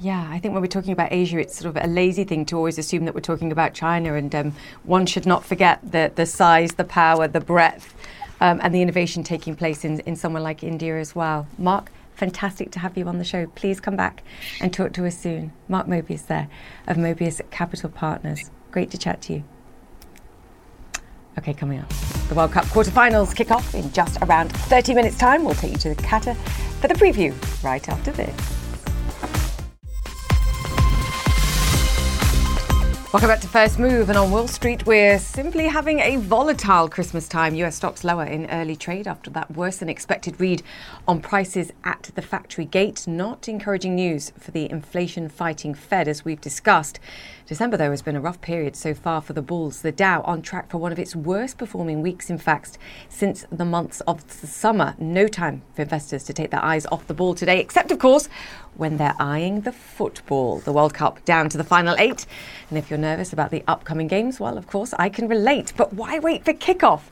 [0.00, 2.56] Yeah, I think when we're talking about Asia, it's sort of a lazy thing to
[2.56, 6.26] always assume that we're talking about China, and um, one should not forget the the
[6.26, 7.94] size, the power, the breadth,
[8.40, 11.46] um, and the innovation taking place in, in somewhere like India as well.
[11.58, 13.46] Mark, fantastic to have you on the show.
[13.48, 14.22] Please come back
[14.60, 15.52] and talk to us soon.
[15.68, 16.48] Mark Mobius there
[16.86, 18.50] of Mobius Capital Partners.
[18.70, 19.44] Great to chat to you.
[21.38, 21.88] Okay, coming up.
[22.28, 25.44] The World Cup quarterfinals kick off in just around 30 minutes' time.
[25.44, 26.36] We'll take you to the Qatar
[26.80, 28.63] for the preview right after this.
[33.14, 34.08] Welcome back to First Move.
[34.08, 37.54] And on Wall Street, we're simply having a volatile Christmas time.
[37.54, 40.64] US stocks lower in early trade after that worse than expected read
[41.06, 43.06] on prices at the factory gate.
[43.06, 46.98] Not encouraging news for the inflation fighting Fed, as we've discussed.
[47.46, 49.82] December, though, has been a rough period so far for the Bulls.
[49.82, 52.78] The Dow on track for one of its worst performing weeks, in fact,
[53.10, 54.94] since the months of the summer.
[54.98, 58.30] No time for investors to take their eyes off the ball today, except, of course,
[58.76, 60.60] when they're eyeing the football.
[60.60, 62.24] The World Cup down to the final eight.
[62.70, 65.74] And if you're nervous about the upcoming games, well, of course, I can relate.
[65.76, 67.02] But why wait for kickoff?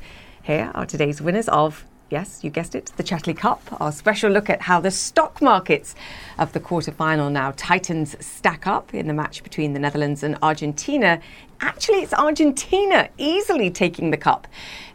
[0.42, 4.50] Here are today's winners of Yes, you guessed it, the Chatterley Cup, our special look
[4.50, 5.94] at how the stock markets
[6.38, 11.22] of the quarterfinal now Titans stack up in the match between the Netherlands and Argentina.
[11.62, 14.46] Actually, it's Argentina easily taking the cup.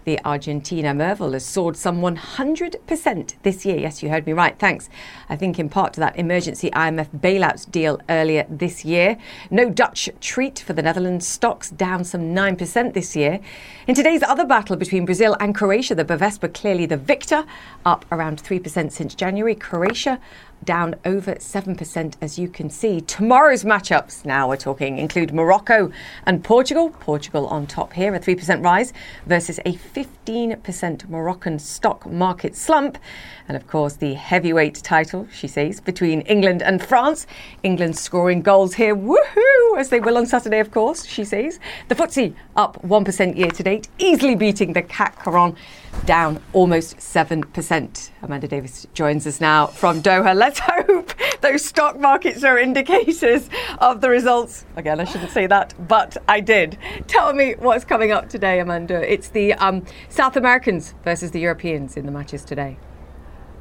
[0.07, 3.75] The Argentina Merval has soared some 100% this year.
[3.75, 4.57] Yes, you heard me right.
[4.57, 4.89] Thanks.
[5.27, 9.17] I think in part to that emergency IMF bailout deal earlier this year.
[9.51, 11.27] No Dutch treat for the Netherlands.
[11.27, 13.41] Stocks down some 9% this year.
[13.85, 17.43] In today's other battle between Brazil and Croatia, the Bovespa clearly the victor,
[17.85, 19.55] up around 3% since January.
[19.55, 20.21] Croatia
[20.63, 23.01] down over 7%, as you can see.
[23.01, 25.91] Tomorrow's matchups, now we're talking, include Morocco
[26.25, 26.89] and Portugal.
[26.89, 28.91] Portugal on top here, a 3% rise
[29.25, 32.99] versus a 15% Moroccan stock market slump.
[33.47, 37.25] And of course, the heavyweight title, she says, between England and France.
[37.63, 41.59] England scoring goals here, woohoo, as they will on Saturday, of course, she says.
[41.87, 45.59] The FTSE up 1% year to date, easily beating the CAC Quarante
[46.05, 48.11] down almost 7%.
[48.21, 50.35] Amanda Davis joins us now from Doha.
[50.35, 54.65] Let's hope those stock markets are indicators of the results.
[54.75, 56.77] Again, I shouldn't say that, but I did.
[57.07, 59.11] Tell me what's coming up today, Amanda.
[59.11, 62.77] It's the um, South Americans versus the Europeans in the matches today.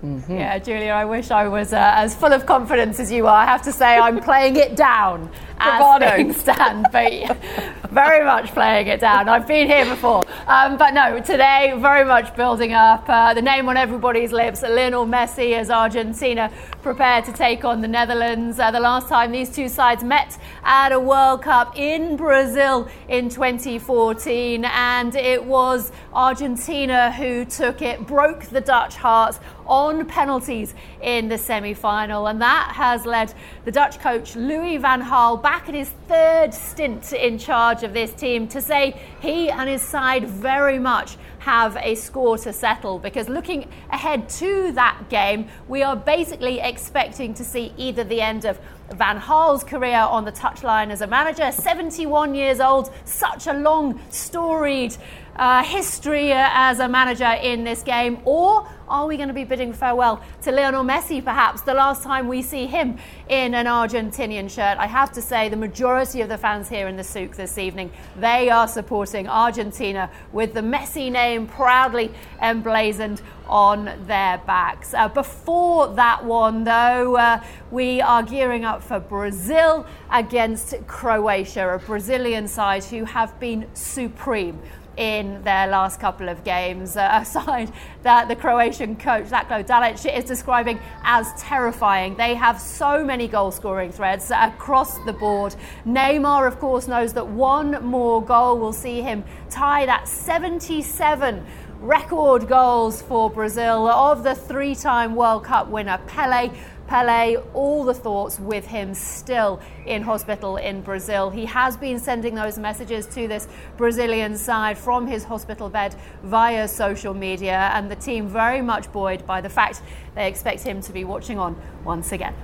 [0.07, 0.33] Mm-hmm.
[0.33, 3.35] Yeah, Julia, I wish I was uh, as full of confidence as you are.
[3.35, 7.37] I have to say, I'm playing it down as things stand, but
[7.91, 9.29] very much playing it down.
[9.29, 10.23] I've been here before.
[10.47, 13.09] Um, but no, today, very much building up.
[13.09, 17.89] Uh, the name on everybody's lips Lionel Messi as Argentina prepare to take on the
[17.89, 18.61] Netherlands.
[18.61, 23.29] Uh, the last time these two sides met at a World Cup in Brazil in
[23.29, 31.29] 2014, and it was Argentina who took it, broke the Dutch hearts on penalties in
[31.29, 32.27] the semi final.
[32.27, 33.33] And that has led
[33.65, 38.13] the Dutch coach Louis van Gaal back in his third stint in charge of this
[38.13, 43.29] team to say he and his side very much have a score to settle because
[43.29, 48.59] looking ahead to that game, we are basically expecting to see either the end of
[48.95, 54.01] Van Gaal's career on the touchline as a manager, 71 years old, such a long,
[54.11, 54.97] storied
[55.37, 59.73] uh, history as a manager in this game, or are we going to be bidding
[59.73, 64.79] farewell to Lionel Messi, perhaps the last time we see him in an Argentinian shirt?
[64.79, 67.91] I have to say, the majority of the fans here in the souk this evening,
[68.17, 74.95] they are supporting Argentina with the Messi name proudly emblazoned on their backs.
[74.95, 81.79] Uh, before that one, though, uh, we are gearing up for Brazil against Croatia, a
[81.79, 84.61] Brazilian side who have been supreme
[84.97, 90.25] in their last couple of games, uh, aside that the Croatian coach Zlatko Dalic is
[90.25, 92.17] describing as terrifying.
[92.17, 95.55] They have so many goal scoring threats across the board.
[95.87, 101.45] Neymar, of course, knows that one more goal will see him tie that 77
[101.81, 106.51] record goals for Brazil of the three time World Cup winner Pele.
[106.87, 111.31] Pele, all the thoughts with him still in hospital in Brazil.
[111.31, 116.69] He has been sending those messages to this Brazilian side from his hospital bed via
[116.69, 119.83] social media, and the team very much buoyed by the fact
[120.15, 122.35] they expect him to be watching on once again.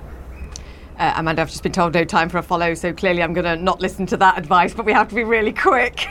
[0.99, 3.45] Uh, Amanda, I've just been told no time for a follow, so clearly I'm going
[3.45, 6.05] to not listen to that advice, but we have to be really quick.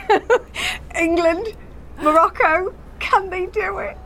[0.99, 1.55] England,
[2.01, 3.97] Morocco, can they do it?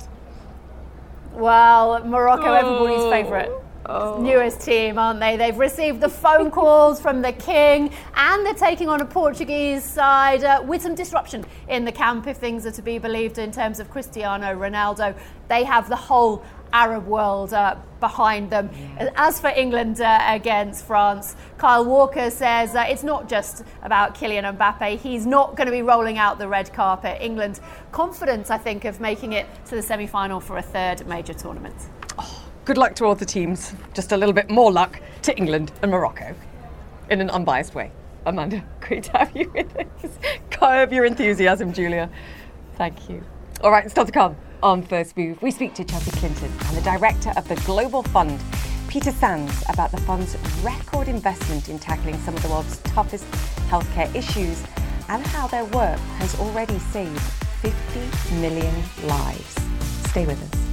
[1.33, 2.53] Well, Morocco, oh.
[2.53, 3.49] everybody's favourite.
[3.89, 4.21] Oh.
[4.21, 5.37] Newest team, aren't they?
[5.37, 10.43] They've received the phone calls from the king, and they're taking on a Portuguese side
[10.43, 13.79] uh, with some disruption in the camp, if things are to be believed, in terms
[13.79, 15.17] of Cristiano Ronaldo.
[15.47, 18.69] They have the whole Arab world uh, behind them.
[18.73, 19.11] Yeah.
[19.15, 24.57] As for England uh, against France, Kyle Walker says uh, it's not just about Kylian
[24.57, 24.99] Mbappe.
[24.99, 27.19] He's not going to be rolling out the red carpet.
[27.21, 27.61] England
[27.93, 31.75] confident, I think, of making it to the semi final for a third major tournament.
[32.67, 33.73] Good luck to all the teams.
[33.93, 36.35] Just a little bit more luck to England and Morocco
[37.09, 37.93] in an unbiased way.
[38.25, 40.19] Amanda, great to have you with us.
[40.51, 42.09] Curb your enthusiasm, Julia.
[42.75, 43.23] Thank you.
[43.61, 45.41] All right, it's still to come on First Move.
[45.41, 48.37] We speak to Chelsea Clinton and the director of the Global Fund,
[48.89, 53.23] Peter Sands, about the fund's record investment in tackling some of the world's toughest
[53.69, 54.61] healthcare issues
[55.07, 57.17] and how their work has already saved
[57.61, 58.75] 50 million
[59.05, 59.55] lives.
[60.09, 60.66] Stay with us.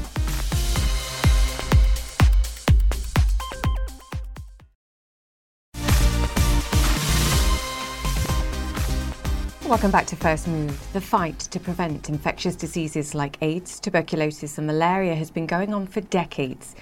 [9.74, 10.92] Welcome back to First Move.
[10.92, 15.88] The fight to prevent infectious diseases like AIDS, tuberculosis, and malaria has been going on
[15.88, 16.76] for decades.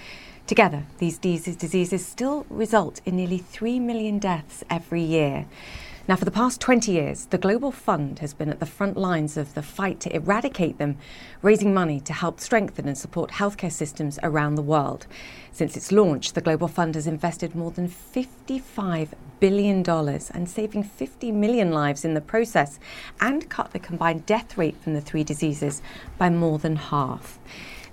[0.46, 5.46] Together, these diseases still result in nearly 3 million deaths every year.
[6.08, 9.36] Now, for the past 20 years, the Global Fund has been at the front lines
[9.36, 10.98] of the fight to eradicate them,
[11.42, 15.06] raising money to help strengthen and support healthcare systems around the world.
[15.52, 21.30] Since its launch, the Global Fund has invested more than $55 billion and saving 50
[21.30, 22.80] million lives in the process
[23.20, 25.82] and cut the combined death rate from the three diseases
[26.18, 27.38] by more than half.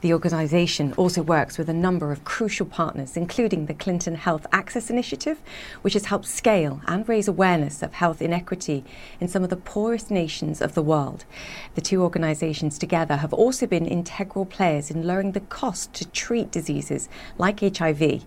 [0.02, 4.90] The organisation also works with a number of crucial partners, including the Clinton Health Access
[4.90, 5.42] Initiative,
[5.82, 8.86] which has helped scale and raise awareness of health inequity
[9.20, 11.26] in some of the poorest nations of the world.
[11.76, 16.50] The two organisations together have also been integral players in lowering the cost to treat
[16.50, 18.24] diseases like HIV.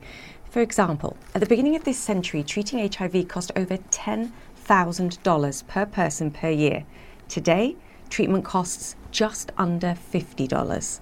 [0.50, 6.30] For example, at the beginning of this century, treating HIV cost over $10,000 per person
[6.30, 6.84] per year.
[7.28, 7.76] Today,
[8.10, 11.00] treatment costs just under $50.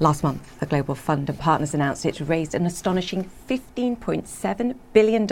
[0.00, 5.22] Last month, the Global Fund and partners announced it raised an astonishing $15.7 billion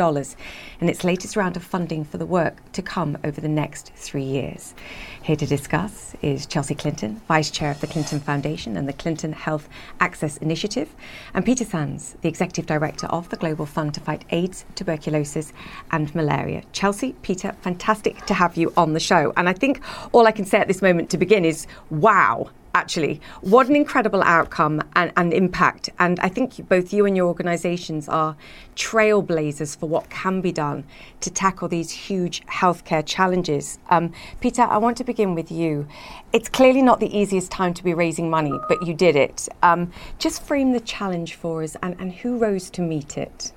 [0.81, 4.25] in its latest round of funding for the work to come over the next three
[4.25, 4.75] years.
[5.23, 9.33] Here to discuss is Chelsea Clinton, Vice Chair of the Clinton Foundation and the Clinton
[9.33, 9.69] Health
[10.01, 10.93] Access Initiative,
[11.33, 15.53] and Peter Sands, the Executive Director of the Global Fund to fight AIDS, tuberculosis,
[15.93, 16.65] and malaria.
[16.73, 19.33] Chelsea, Peter, fantastic to have you on the show.
[19.37, 23.21] And I think all I can say at this moment to begin is wow actually.
[23.41, 25.89] What an incredible outcome and, and impact.
[25.99, 28.37] And I think both you and your organisations are
[28.77, 30.85] trailblazers for what can be done
[31.23, 33.79] to tackle these huge healthcare challenges.
[33.89, 34.13] Um,
[34.43, 35.89] Peter, I want to begin with you.
[36.35, 39.49] It's clearly not the easiest time to be raising money, but you did it.
[39.63, 43.53] Um, just frame the challenge for us and, and who rose to meet it.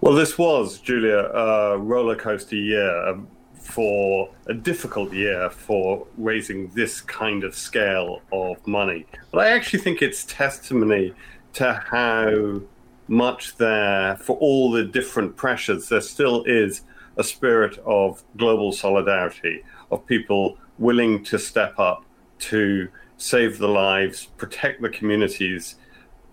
[0.00, 3.08] Well, this was, Julia, a roller coaster year.
[3.08, 3.28] Um,
[3.62, 9.06] for a difficult year for raising this kind of scale of money.
[9.30, 11.14] But I actually think it's testimony
[11.54, 12.60] to how
[13.08, 16.82] much there, for all the different pressures, there still is
[17.16, 22.04] a spirit of global solidarity, of people willing to step up
[22.38, 22.88] to
[23.18, 25.76] save the lives, protect the communities,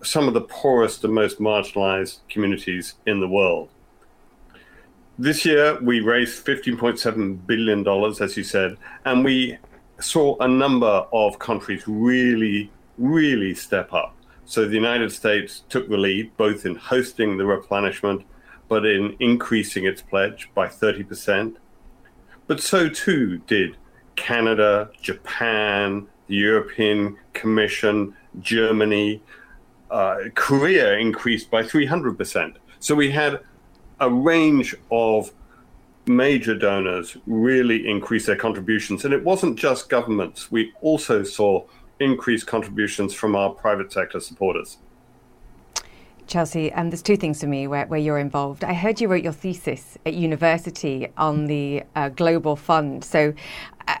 [0.02, 3.68] some of the poorest and most marginalized communities in the world.
[5.18, 7.86] This year, we raised $15.7 billion,
[8.22, 9.58] as you said, and we
[9.98, 14.16] saw a number of countries really, really step up.
[14.46, 18.24] So the United States took the lead, both in hosting the replenishment,
[18.68, 21.56] but in increasing its pledge by 30%.
[22.46, 23.76] But so too did
[24.16, 29.22] Canada, Japan, the European Commission, Germany,
[29.90, 32.56] uh, Korea increased by 300%.
[32.78, 33.40] So we had
[34.00, 35.32] a range of
[36.06, 39.04] major donors really increase their contributions.
[39.04, 41.66] And it wasn't just governments, we also saw
[42.00, 44.78] increased contributions from our private sector supporters.
[46.26, 48.62] Chelsea, um, there's two things for me where, where you're involved.
[48.62, 53.04] I heard you wrote your thesis at university on the uh, Global Fund.
[53.04, 53.34] So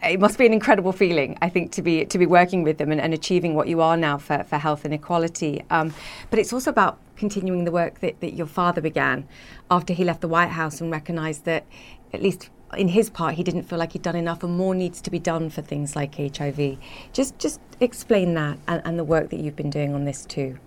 [0.02, 2.92] it must be an incredible feeling, I think, to be to be working with them
[2.92, 5.64] and, and achieving what you are now for, for health and equality.
[5.70, 5.92] Um,
[6.30, 9.26] but it's also about continuing the work that, that your father began
[9.70, 11.64] after he left the White House and recognised that,
[12.12, 15.00] at least in his part, he didn't feel like he'd done enough, and more needs
[15.02, 16.78] to be done for things like HIV.
[17.12, 20.58] Just just explain that and, and the work that you've been doing on this too.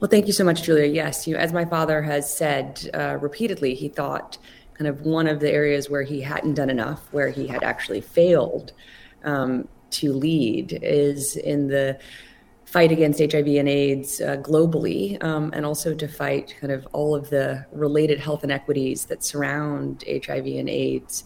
[0.00, 0.86] Well, thank you so much, Julia.
[0.86, 4.38] Yes, you, as my father has said uh, repeatedly, he thought
[4.80, 8.00] kind of one of the areas where he hadn't done enough, where he had actually
[8.00, 8.72] failed
[9.24, 11.98] um, to lead, is in the
[12.64, 17.14] fight against HIV and AIDS uh, globally, um, and also to fight kind of all
[17.14, 21.24] of the related health inequities that surround HIV and AIDS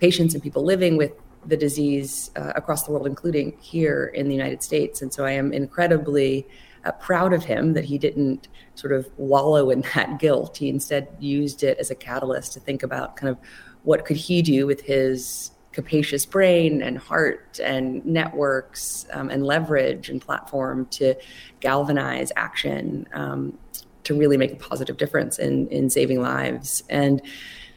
[0.00, 1.12] patients and people living with
[1.46, 5.00] the disease uh, across the world, including here in the United States.
[5.00, 6.44] And so I am incredibly
[6.86, 10.56] uh, proud of him that he didn't sort of wallow in that guilt.
[10.56, 13.38] He instead used it as a catalyst to think about kind of
[13.82, 20.08] what could he do with his capacious brain and heart and networks um, and leverage
[20.08, 21.14] and platform to
[21.60, 23.58] galvanize action um,
[24.04, 27.20] to really make a positive difference in in saving lives and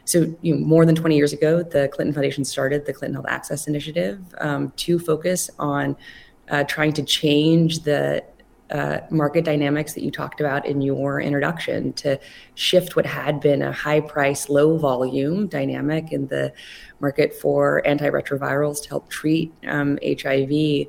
[0.06, 3.26] so you know, more than 20 years ago the clinton foundation started the clinton health
[3.28, 5.98] access initiative um, to focus on
[6.52, 8.24] uh, trying to change the
[8.72, 12.20] uh, market dynamics that you talked about in your introduction to
[12.56, 16.54] shift what had been a high price, low volume dynamic in the
[17.00, 20.88] market for antiretrovirals to help treat um, HIV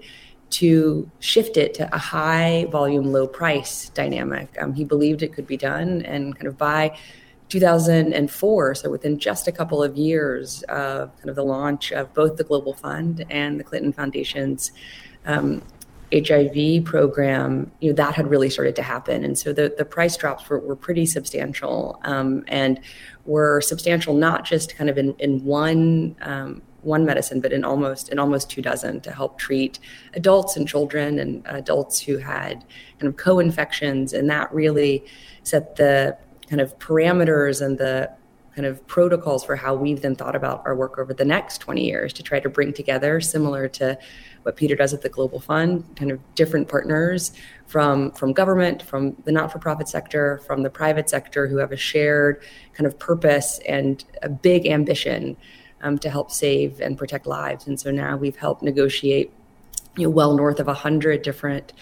[0.50, 4.48] to shift it to a high volume, low price dynamic.
[4.60, 6.98] Um, he believed it could be done, and kind of by
[7.48, 12.36] 2004, so within just a couple of years of kind of the launch of both
[12.36, 14.72] the Global Fund and the Clinton Foundation's
[15.26, 15.62] um,
[16.12, 19.24] HIV program, you know, that had really started to happen.
[19.24, 22.80] And so the, the price drops were, were pretty substantial um, and
[23.26, 28.08] were substantial not just kind of in, in one um, one medicine, but in almost
[28.08, 29.78] in almost two dozen to help treat
[30.14, 32.64] adults and children and adults who had
[32.98, 34.12] kind of co-infections.
[34.12, 35.04] And that really
[35.42, 36.16] set the
[36.48, 38.10] kind of parameters and the
[38.54, 41.84] kind of protocols for how we've then thought about our work over the next 20
[41.84, 43.96] years to try to bring together similar to
[44.42, 47.32] what Peter does at the Global Fund, kind of different partners
[47.66, 52.42] from from government, from the not-for-profit sector, from the private sector who have a shared
[52.74, 55.36] kind of purpose and a big ambition
[55.82, 57.66] um, to help save and protect lives.
[57.66, 59.32] And so now we've helped negotiate
[59.96, 61.72] you know, well north of 100 different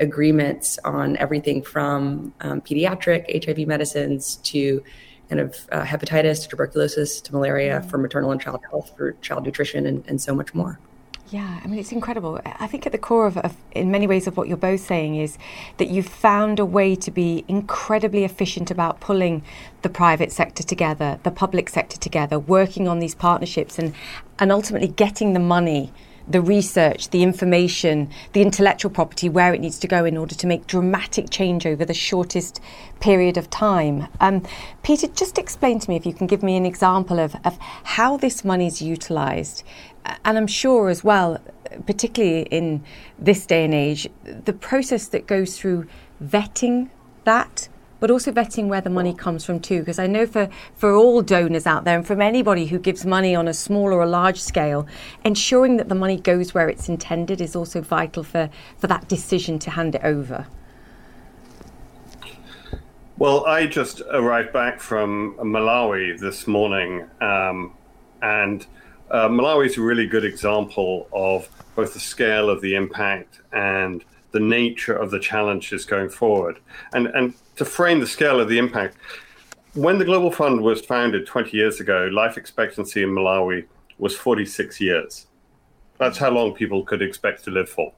[0.00, 4.82] agreements on everything from um, pediatric HIV medicines to
[5.28, 9.44] kind of uh, hepatitis to tuberculosis to malaria for maternal and child health, for child
[9.44, 10.78] nutrition, and, and so much more.
[11.30, 12.40] Yeah, I mean, it's incredible.
[12.46, 15.16] I think at the core of, of, in many ways, of what you're both saying
[15.16, 15.36] is
[15.76, 19.42] that you've found a way to be incredibly efficient about pulling
[19.82, 23.94] the private sector together, the public sector together, working on these partnerships, and
[24.38, 25.92] and ultimately getting the money,
[26.28, 30.46] the research, the information, the intellectual property where it needs to go in order to
[30.46, 32.60] make dramatic change over the shortest
[33.00, 34.06] period of time.
[34.20, 34.44] Um,
[34.82, 38.16] Peter, just explain to me if you can give me an example of, of how
[38.16, 39.64] this money is utilised
[40.24, 41.38] and I'm sure as well,
[41.86, 42.82] particularly in
[43.18, 45.86] this day and age, the process that goes through
[46.22, 46.90] vetting
[47.24, 47.68] that,
[48.00, 49.80] but also vetting where the money comes from too.
[49.80, 53.34] Because I know for, for all donors out there and from anybody who gives money
[53.34, 54.86] on a small or a large scale,
[55.24, 59.58] ensuring that the money goes where it's intended is also vital for, for that decision
[59.60, 60.46] to hand it over.
[63.18, 67.08] Well, I just arrived back from Malawi this morning.
[67.20, 67.74] Um,
[68.20, 68.66] And
[69.10, 74.04] uh, Malawi is a really good example of both the scale of the impact and
[74.32, 76.58] the nature of the challenges going forward.
[76.92, 78.96] And, and to frame the scale of the impact,
[79.74, 83.66] when the Global Fund was founded 20 years ago, life expectancy in Malawi
[83.98, 85.26] was 46 years.
[85.98, 87.92] That's how long people could expect to live for.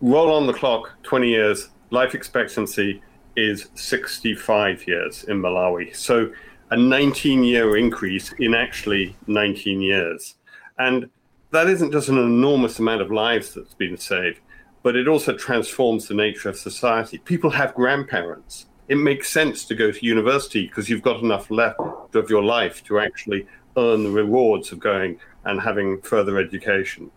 [0.00, 3.02] Roll on the clock 20 years, life expectancy
[3.36, 5.94] is 65 years in Malawi.
[5.94, 6.30] So
[6.70, 10.34] a 19 year increase in actually 19 years.
[10.78, 11.08] And
[11.52, 14.40] that isn't just an enormous amount of lives that's been saved,
[14.82, 17.18] but it also transforms the nature of society.
[17.18, 18.66] People have grandparents.
[18.88, 21.80] It makes sense to go to university because you've got enough left
[22.14, 23.46] of your life to actually
[23.76, 27.10] earn the rewards of going and having further education.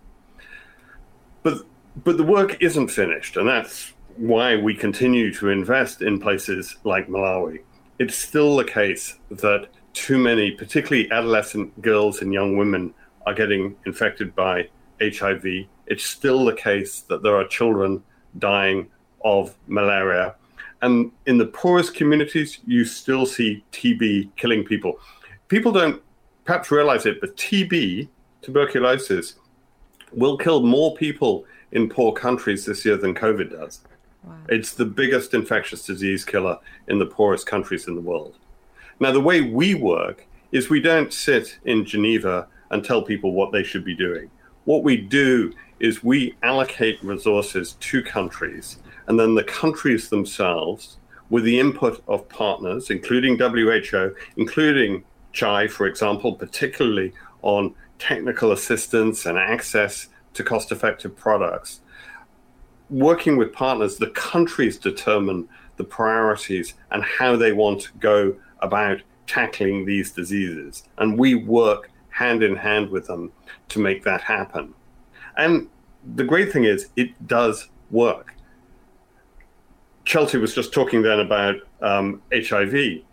[1.44, 1.64] But
[2.04, 7.08] but the work isn't finished, and that's why we continue to invest in places like
[7.08, 7.62] Malawi.
[8.00, 12.94] It's still the case that too many, particularly adolescent girls and young women,
[13.26, 14.70] are getting infected by
[15.02, 15.46] HIV.
[15.88, 18.02] It's still the case that there are children
[18.38, 18.90] dying
[19.24, 20.36] of malaria.
[20.82, 25.00] And in the poorest communities, you still see TB killing people.
[25.50, 26.02] People don't
[26.46, 28.08] perhaps realize it, but TB,
[28.42, 29.36] tuberculosis,
[30.14, 33.82] will kill more people in poor countries this year than COVID does.
[34.24, 34.36] Wow.
[34.50, 36.58] It's the biggest infectious disease killer
[36.88, 38.36] in the poorest countries in the world.
[39.00, 43.52] Now, the way we work is we don't sit in Geneva and tell people what
[43.52, 44.30] they should be doing.
[44.66, 50.98] What we do is we allocate resources to countries, and then the countries themselves,
[51.30, 59.26] with the input of partners, including WHO, including CHAI, for example, particularly on technical assistance
[59.26, 61.82] and access to cost effective products.
[62.90, 69.02] Working with partners, the countries determine the priorities and how they want to go about
[69.28, 70.84] tackling these diseases.
[70.98, 73.32] And we work hand in hand with them
[73.70, 74.74] to make that happen.
[75.38, 75.70] And
[76.16, 78.34] the great thing is, it does work.
[80.04, 83.04] Chelsea was just talking then about um, HIV.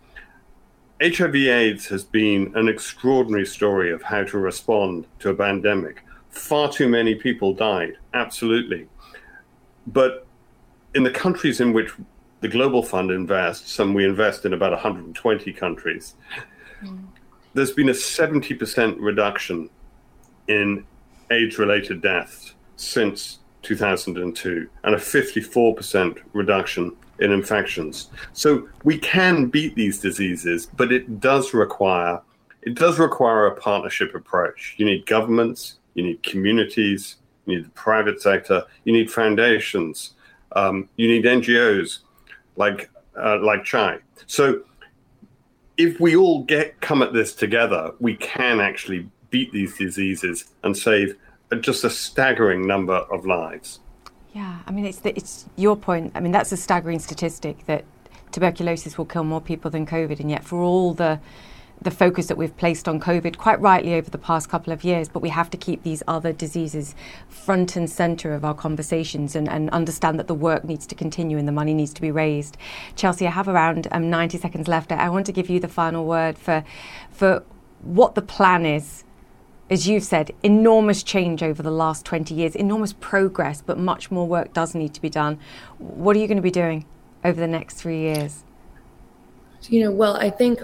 [1.01, 6.03] HIV AIDS has been an extraordinary story of how to respond to a pandemic
[6.37, 8.87] far too many people died, absolutely.
[9.87, 10.27] But
[10.93, 11.91] in the countries in which
[12.41, 16.15] the Global Fund invests, and we invest in about 120 countries,
[16.83, 17.05] mm.
[17.53, 19.69] there's been a 70% reduction
[20.47, 20.85] in
[21.31, 28.09] AIDS related deaths since 2002 and a 54% reduction in infections.
[28.33, 32.21] So we can beat these diseases, but it does require
[32.63, 34.75] it does require a partnership approach.
[34.77, 37.15] You need governments, you need communities,
[37.47, 40.13] you need the private sector, you need foundations,
[40.51, 41.99] um, you need NGOs
[42.55, 43.99] like uh, like CHAI.
[44.27, 44.61] So
[45.77, 50.77] if we all get come at this together, we can actually beat these diseases and
[50.77, 51.15] save
[51.61, 53.79] just a staggering number of lives.
[54.33, 56.11] Yeah, I mean it's the, it's your point.
[56.15, 57.85] I mean that's a staggering statistic that
[58.31, 61.19] tuberculosis will kill more people than COVID, and yet for all the
[61.81, 65.07] the focus that we've placed on COVID quite rightly over the past couple of years,
[65.07, 66.95] but we have to keep these other diseases
[67.29, 71.37] front and centre of our conversations and, and, understand that the work needs to continue
[71.37, 72.57] and the money needs to be raised.
[72.95, 74.91] Chelsea, I have around um, 90 seconds left.
[74.91, 76.63] I want to give you the final word for,
[77.11, 77.43] for
[77.81, 79.03] what the plan is.
[79.69, 84.25] As you've said, enormous change over the last 20 years, enormous progress, but much more
[84.25, 85.37] work does need to be done.
[85.77, 86.85] What are you going to be doing
[87.23, 88.45] over the next three years?
[89.69, 90.61] You know, well, I think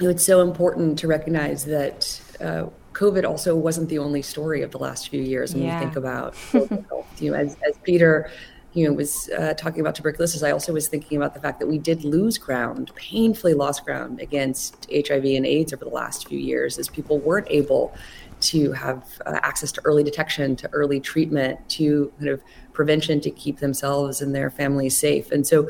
[0.00, 4.78] it's so important to recognize that uh, COVID also wasn't the only story of the
[4.78, 5.78] last few years when yeah.
[5.78, 6.34] we think about
[6.88, 7.22] health.
[7.22, 8.30] You know, as, as Peter,
[8.72, 11.66] you know, was uh, talking about tuberculosis, I also was thinking about the fact that
[11.66, 16.38] we did lose ground, painfully lost ground against HIV and AIDS over the last few
[16.38, 17.94] years, as people weren't able
[18.40, 22.42] to have uh, access to early detection, to early treatment, to kind of
[22.72, 25.32] prevention to keep themselves and their families safe.
[25.32, 25.68] And so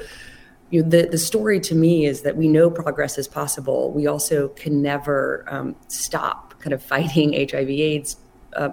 [0.70, 3.90] you know, the, the story to me is that we know progress is possible.
[3.92, 8.16] We also can never um, stop kind of fighting HIV, AIDS,
[8.54, 8.70] uh,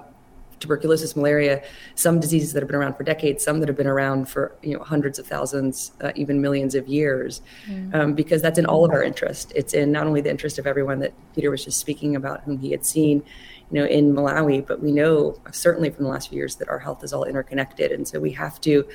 [0.59, 1.63] tuberculosis, malaria,
[1.95, 4.75] some diseases that have been around for decades, some that have been around for you
[4.75, 7.93] know hundreds of thousands, uh, even millions of years, mm.
[7.93, 9.51] um, because that's in all of our interest.
[9.55, 12.57] It's in not only the interest of everyone that Peter was just speaking about, whom
[12.57, 13.23] he had seen,
[13.71, 16.79] you know, in Malawi, but we know certainly from the last few years that our
[16.79, 18.85] health is all interconnected, and so we have to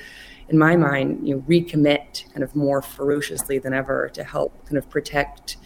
[0.51, 4.77] in my mind, you know, recommit kind of more ferociously than ever to help kind
[4.77, 5.57] of protect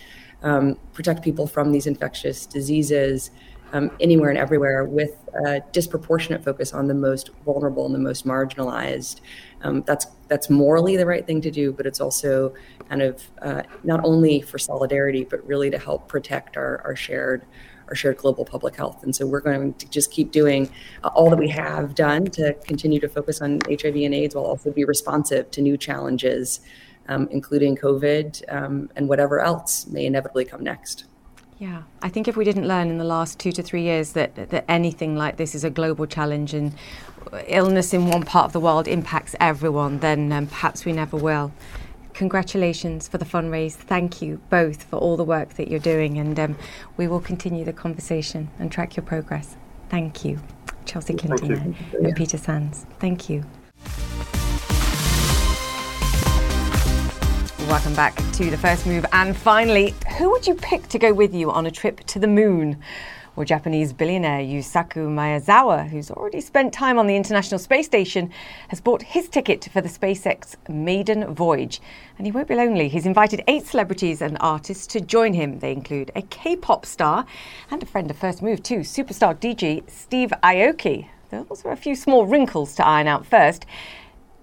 [0.43, 3.31] um, protect people from these infectious diseases
[3.73, 8.27] um, anywhere and everywhere with a disproportionate focus on the most vulnerable and the most
[8.27, 9.21] marginalized.
[9.63, 12.53] Um, that's that's morally the right thing to do, but it's also
[12.87, 17.43] kind of uh, not only for solidarity, but really to help protect our, our shared
[17.87, 19.03] our shared global public health.
[19.03, 20.69] And so we're going to just keep doing
[21.03, 24.45] uh, all that we have done to continue to focus on HIV and AIDS while
[24.45, 26.61] also be responsive to new challenges,
[27.07, 31.05] um, including COVID um, and whatever else may inevitably come next.
[31.57, 34.35] Yeah, I think if we didn't learn in the last two to three years that,
[34.35, 36.73] that anything like this is a global challenge and
[37.47, 41.53] illness in one part of the world impacts everyone, then um, perhaps we never will.
[42.15, 43.73] Congratulations for the fundraise.
[43.73, 46.57] Thank you both for all the work that you're doing, and um,
[46.95, 49.57] we will continue the conversation and track your progress.
[49.89, 50.39] Thank you,
[50.85, 52.85] Chelsea Clinton and Peter Sands.
[52.99, 53.43] Thank you.
[57.67, 59.05] Welcome back to the first move.
[59.11, 62.27] And finally, who would you pick to go with you on a trip to the
[62.27, 62.81] moon?
[63.35, 68.31] Well, Japanese billionaire Yusaku Maezawa, who's already spent time on the International Space Station,
[68.69, 71.81] has bought his ticket for the SpaceX maiden voyage.
[72.17, 72.87] And he won't be lonely.
[72.87, 75.59] He's invited eight celebrities and artists to join him.
[75.59, 77.25] They include a K pop star
[77.69, 81.09] and a friend of First Move, too, superstar DJ Steve Aoki.
[81.29, 83.65] There are also a few small wrinkles to iron out first.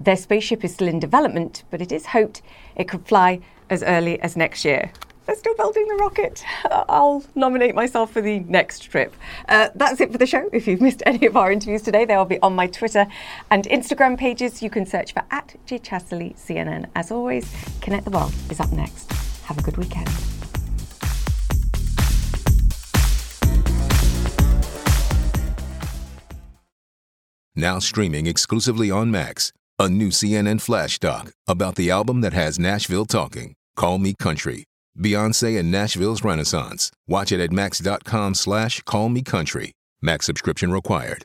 [0.01, 2.43] Their spaceship is still in development, but it is hoped
[2.77, 3.41] it could fly
[3.71, 4.93] as early as next year.
[5.27, 6.43] They're still building the rocket.
[6.89, 9.15] I'll nominate myself for the next trip.
[9.49, 10.49] Uh, that's it for the show.
[10.53, 13.07] If you've missed any of our interviews today, they'll be on my Twitter
[13.51, 14.63] and Instagram pages.
[14.63, 16.87] You can search for at Chatterley CNN.
[16.97, 17.51] As always,
[17.81, 19.13] Connect the World is up next.
[19.45, 20.11] Have a good weekend.
[27.55, 29.53] Now streaming exclusively on Max.
[29.79, 33.55] A new CNN flash doc about the album that has Nashville talking.
[33.77, 34.65] Call Me Country.
[34.99, 36.91] Beyonce and Nashville's Renaissance.
[37.07, 39.73] Watch it at max.com slash call me country.
[40.01, 41.25] Max subscription required.